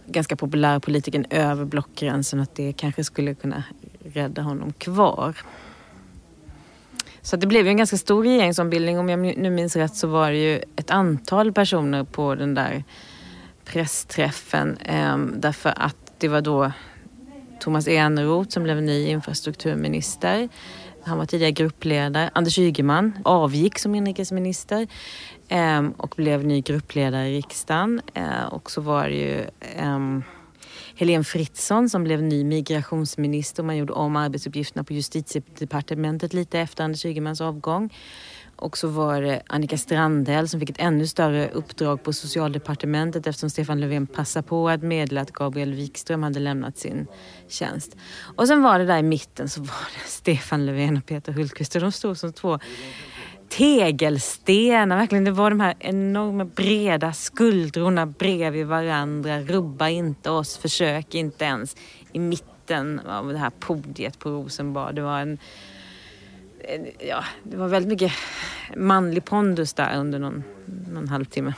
ganska 0.07 0.35
populära 0.35 0.79
politikern 0.79 1.25
över 1.29 1.65
blockgränsen. 1.65 2.39
Att 2.39 2.55
det 2.55 2.73
kanske 2.73 3.03
skulle 3.03 3.35
kunna 3.35 3.63
rädda 4.13 4.41
honom 4.41 4.73
kvar. 4.73 5.37
Så 7.21 7.35
det 7.35 7.47
blev 7.47 7.65
ju 7.65 7.69
en 7.69 7.77
ganska 7.77 7.97
stor 7.97 8.23
regeringsombildning. 8.23 8.99
Om 8.99 9.09
jag 9.09 9.19
nu 9.19 9.49
minns 9.49 9.75
rätt 9.75 9.95
så 9.95 10.07
var 10.07 10.31
det 10.31 10.37
ju 10.37 10.61
ett 10.75 10.91
antal 10.91 11.53
personer 11.53 12.03
på 12.03 12.35
den 12.35 12.53
där 12.53 12.83
pressträffen. 13.65 14.77
Ehm, 14.85 15.33
därför 15.37 15.73
att 15.77 16.13
det 16.17 16.27
var 16.27 16.41
då 16.41 16.71
Thomas 17.59 17.87
Eneroth 17.87 18.49
som 18.49 18.63
blev 18.63 18.81
ny 18.81 19.07
infrastrukturminister. 19.07 20.49
Han 21.03 21.17
var 21.17 21.25
tidigare 21.25 21.51
gruppledare. 21.51 22.29
Anders 22.33 22.59
Ygeman 22.59 23.13
avgick 23.23 23.79
som 23.79 23.95
inrikesminister 23.95 24.87
ehm, 25.47 25.91
och 25.91 26.13
blev 26.17 26.45
ny 26.45 26.61
gruppledare 26.61 27.29
i 27.29 27.37
riksdagen. 27.37 28.01
Eh, 28.13 28.45
och 28.49 28.71
så 28.71 28.81
var 28.81 29.09
det 29.09 29.15
ju 29.15 29.45
ehm, 29.77 30.23
Helene 30.95 31.23
Fritzon 31.23 31.89
som 31.89 32.03
blev 32.03 32.23
ny 32.23 32.43
migrationsminister. 32.43 33.63
Man 33.63 33.77
gjorde 33.77 33.93
om 33.93 34.15
arbetsuppgifterna 34.15 34.83
på 34.83 34.93
justitiedepartementet 34.93 36.33
lite 36.33 36.59
efter 36.59 36.83
Anders 36.83 37.05
Ygemans 37.05 37.41
avgång. 37.41 37.93
Och 38.57 38.77
så 38.77 38.87
var 38.87 39.21
det 39.21 39.41
Annika 39.47 39.77
Strandhäll 39.77 40.49
som 40.49 40.59
fick 40.59 40.69
ett 40.69 40.79
ännu 40.79 41.07
större 41.07 41.49
uppdrag 41.49 42.03
på 42.03 42.13
socialdepartementet 42.13 43.27
eftersom 43.27 43.49
Stefan 43.49 43.79
Löfven 43.79 44.07
passade 44.07 44.47
på 44.47 44.69
att 44.69 44.83
meddela 44.83 45.21
att 45.21 45.31
Gabriel 45.31 45.73
Wikström 45.73 46.23
hade 46.23 46.39
lämnat 46.39 46.77
sin 46.77 47.07
tjänst. 47.47 47.97
Och 48.35 48.47
sen 48.47 48.61
var 48.61 48.79
det 48.79 48.85
där 48.85 48.97
i 48.97 49.03
mitten 49.03 49.49
så 49.49 49.61
var 49.61 49.67
det 49.67 50.09
Stefan 50.09 50.65
Löfven 50.65 50.97
och 50.97 51.05
Peter 51.05 51.31
Hultqvist 51.31 51.75
och 51.75 51.81
de 51.81 51.91
stod 51.91 52.17
som 52.17 52.33
två 52.33 52.59
tegelstenar. 53.49 54.97
Verkligen, 54.97 55.23
det 55.23 55.31
var 55.31 55.49
de 55.49 55.59
här 55.59 55.75
enorma 55.79 56.45
breda 56.45 57.13
skuldrorna 57.13 58.05
bredvid 58.05 58.67
varandra. 58.67 59.39
Rubba 59.39 59.89
inte 59.89 60.29
oss, 60.29 60.57
försök 60.57 61.15
inte 61.15 61.45
ens. 61.45 61.75
I 62.11 62.19
mitten 62.19 62.99
av 62.99 63.33
det 63.33 63.37
här 63.37 63.51
podiet 63.59 64.19
på 64.19 64.29
Rosenbad. 64.29 64.95
Det 64.95 65.01
var 65.01 65.19
en 65.19 65.37
ja, 66.99 67.23
det 67.43 67.57
var 67.57 67.67
väldigt 67.67 67.89
mycket 67.89 68.11
manlig 68.75 69.25
pondus 69.25 69.73
där 69.73 69.97
under 69.97 70.19
någon, 70.19 70.43
någon 70.93 71.07
halvtimme. 71.07 71.53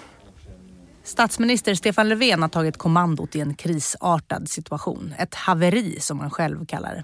Statsminister 1.04 1.76
Stefan 1.76 2.10
Löfven 2.10 2.42
har 2.42 2.50
tagit 2.50 2.78
kommandot 2.78 3.36
i 3.36 3.40
en 3.40 3.56
krisartad 3.56 4.50
situation. 4.50 5.14
Ett 5.18 5.36
haveri 5.36 6.00
som 6.00 6.20
han 6.20 6.30
själv 6.30 6.66
kallar 6.66 6.96
det. 6.96 7.04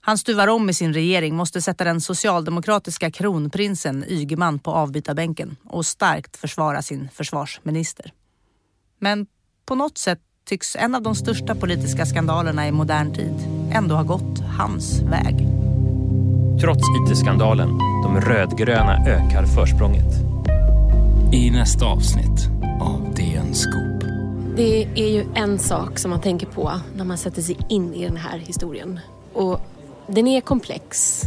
Han 0.00 0.18
stuvar 0.18 0.48
om 0.48 0.70
i 0.70 0.74
sin 0.74 0.94
regering, 0.94 1.34
måste 1.36 1.62
sätta 1.62 1.84
den 1.84 2.00
socialdemokratiska 2.00 3.10
kronprinsen 3.10 4.04
Ygeman 4.08 4.58
på 4.58 4.70
avbytarbänken 4.70 5.56
och 5.64 5.86
starkt 5.86 6.36
försvara 6.36 6.82
sin 6.82 7.08
försvarsminister. 7.12 8.12
Men 8.98 9.26
på 9.66 9.74
något 9.74 9.98
sätt 9.98 10.20
tycks 10.44 10.76
en 10.76 10.94
av 10.94 11.02
de 11.02 11.14
största 11.14 11.54
politiska 11.54 12.06
skandalerna 12.06 12.68
i 12.68 12.72
modern 12.72 13.14
tid 13.14 13.34
ändå 13.72 13.94
ha 13.94 14.02
gått 14.02 14.38
hans 14.58 15.00
väg. 15.02 15.57
Trots 16.60 16.82
IT-skandalen, 17.10 17.78
de 17.78 18.20
rödgröna 18.20 19.06
ökar 19.06 19.46
försprånget. 19.46 20.14
I 21.32 21.50
nästa 21.50 21.86
avsnitt 21.86 22.48
av 22.80 23.14
DN 23.14 23.54
Scoop. 23.54 24.02
Det 24.56 24.82
är 24.82 25.08
ju 25.08 25.26
en 25.34 25.58
sak 25.58 25.98
som 25.98 26.10
man 26.10 26.20
tänker 26.20 26.46
på 26.46 26.72
när 26.96 27.04
man 27.04 27.18
sätter 27.18 27.42
sig 27.42 27.56
in 27.68 27.94
i 27.94 28.04
den 28.04 28.16
här 28.16 28.38
historien. 28.38 29.00
Och 29.32 29.60
den 30.06 30.26
är 30.26 30.40
komplex. 30.40 31.22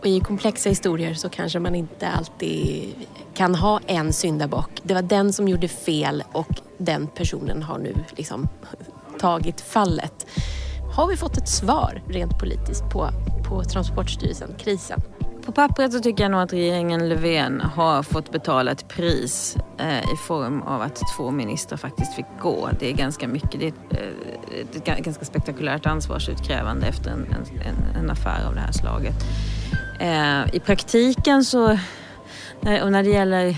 Och 0.00 0.06
i 0.06 0.20
komplexa 0.20 0.68
historier 0.68 1.14
så 1.14 1.28
kanske 1.28 1.58
man 1.58 1.74
inte 1.74 2.08
alltid 2.08 2.94
kan 3.34 3.54
ha 3.54 3.80
en 3.86 4.12
syndabock. 4.12 4.70
Det 4.82 4.94
var 4.94 5.02
den 5.02 5.32
som 5.32 5.48
gjorde 5.48 5.68
fel 5.68 6.24
och 6.32 6.60
den 6.78 7.06
personen 7.06 7.62
har 7.62 7.78
nu 7.78 7.94
liksom 8.16 8.48
tagit 9.20 9.60
fallet. 9.60 10.26
Har 10.96 11.06
vi 11.06 11.16
fått 11.16 11.36
ett 11.36 11.48
svar 11.48 12.02
rent 12.08 12.38
politiskt 12.38 12.90
på, 12.92 13.10
på 13.48 13.64
Transportstyrelsen, 13.64 14.54
krisen? 14.58 15.00
På 15.46 15.52
pappret 15.52 15.92
så 15.92 16.00
tycker 16.00 16.24
jag 16.24 16.30
nog 16.30 16.40
att 16.40 16.52
regeringen 16.52 17.08
Löfven 17.08 17.60
har 17.60 18.02
fått 18.02 18.32
betala 18.32 18.70
ett 18.70 18.88
pris 18.88 19.56
eh, 19.78 19.98
i 19.98 20.16
form 20.26 20.62
av 20.62 20.82
att 20.82 21.00
två 21.16 21.30
ministrar 21.30 21.78
faktiskt 21.78 22.14
fick 22.14 22.26
gå. 22.40 22.68
Det 22.80 22.90
är 22.90 22.92
ganska 22.92 23.28
mycket. 23.28 23.60
Det 23.60 23.66
är 23.66 23.72
eh, 23.90 24.60
ett, 24.60 24.88
ett 24.88 25.04
ganska 25.04 25.24
spektakulärt 25.24 25.86
ansvarsutkrävande 25.86 26.86
efter 26.86 27.10
en, 27.10 27.26
en, 27.26 28.02
en 28.02 28.10
affär 28.10 28.46
av 28.46 28.54
det 28.54 28.60
här 28.60 28.72
slaget. 28.72 29.14
Eh, 30.00 30.54
I 30.54 30.60
praktiken 30.60 31.44
så, 31.44 31.78
när, 32.60 32.82
och 32.82 32.92
när 32.92 33.02
det 33.02 33.10
gäller 33.10 33.48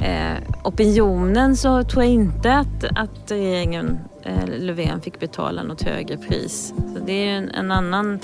eh, 0.00 0.38
opinionen 0.64 1.56
så 1.56 1.82
tror 1.82 2.02
jag 2.02 2.12
inte 2.12 2.52
att, 2.52 2.84
att 2.96 3.30
regeringen 3.30 3.98
eh, 4.22 4.48
Löfven 4.58 5.00
fick 5.00 5.20
betala 5.20 5.62
något 5.62 5.82
högre 5.82 6.16
pris. 6.16 6.74
Så 6.76 7.04
det 7.06 7.12
är 7.12 7.36
en, 7.36 7.50
en 7.50 7.72
annan 7.72 8.20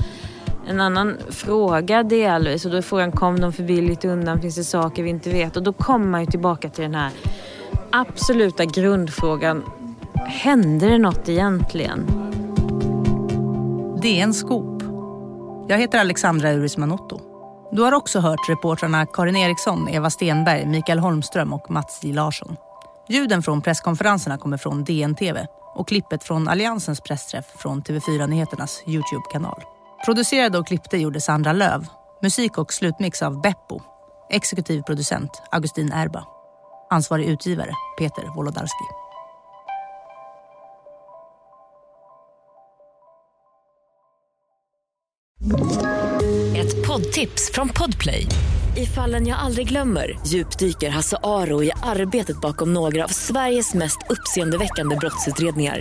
en 0.68 0.80
annan 0.80 1.16
fråga 1.30 2.02
delvis 2.02 2.64
och 2.64 2.70
då 2.70 2.76
är 2.76 2.82
frågan 2.82 3.12
kom 3.12 3.40
de 3.40 3.52
för 3.52 3.62
billigt 3.62 4.04
undan? 4.04 4.40
Finns 4.40 4.56
det 4.56 4.64
saker 4.64 5.02
vi 5.02 5.10
inte 5.10 5.30
vet? 5.30 5.56
Och 5.56 5.62
då 5.62 5.72
kommer 5.72 6.06
man 6.06 6.20
ju 6.20 6.26
tillbaka 6.26 6.68
till 6.68 6.82
den 6.82 6.94
här 6.94 7.10
absoluta 7.90 8.64
grundfrågan. 8.64 9.64
Hände 10.26 10.88
det 10.88 10.98
något 10.98 11.28
egentligen? 11.28 12.06
Det 14.02 14.20
är 14.20 14.22
en 14.22 14.34
skop. 14.34 14.82
Jag 15.68 15.78
heter 15.78 15.98
Alexandra 15.98 16.52
Uris 16.52 16.76
Manotto. 16.76 17.20
Du 17.72 17.82
har 17.82 17.92
också 17.92 18.20
hört 18.20 18.48
reportrarna 18.48 19.06
Karin 19.06 19.36
Eriksson, 19.36 19.88
Eva 19.88 20.10
Stenberg, 20.10 20.66
Mikael 20.66 20.98
Holmström 20.98 21.52
och 21.52 21.70
Mats 21.70 22.00
J 22.02 22.12
Larsson. 22.12 22.56
Ljuden 23.08 23.42
från 23.42 23.62
presskonferenserna 23.62 24.38
kommer 24.38 24.56
från 24.56 24.84
DN-TV 24.84 25.46
och 25.74 25.88
klippet 25.88 26.24
från 26.24 26.48
Alliansens 26.48 27.00
pressträff 27.00 27.44
från 27.56 27.82
TV4 27.82 28.26
Nyheternas 28.26 28.82
Youtube-kanal. 28.86 29.62
Producerade 30.04 30.58
och 30.58 30.66
klippte 30.66 30.98
gjorde 30.98 31.20
Sandra 31.20 31.52
Löv. 31.52 31.86
Musik 32.22 32.58
och 32.58 32.72
slutmix 32.72 33.22
av 33.22 33.40
Beppo. 33.40 33.80
Exekutiv 34.30 34.82
producent 34.82 35.42
Augustin 35.52 35.92
Erba. 35.92 36.24
Ansvarig 36.90 37.26
utgivare 37.26 37.70
Peter 37.98 38.34
Wolodarski. 38.36 38.84
Ett 46.56 46.86
poddtips 46.86 47.50
från 47.52 47.68
Podplay. 47.68 48.26
I 48.76 48.86
fallen 48.86 49.26
jag 49.26 49.38
aldrig 49.38 49.68
glömmer 49.68 50.18
djupdyker 50.26 50.90
Hasse 50.90 51.16
Aro 51.22 51.62
i 51.62 51.70
arbetet 51.82 52.40
bakom 52.40 52.74
några 52.74 53.04
av 53.04 53.08
Sveriges 53.08 53.74
mest 53.74 53.98
uppseendeväckande 54.08 54.96
brottsutredningar 54.96 55.80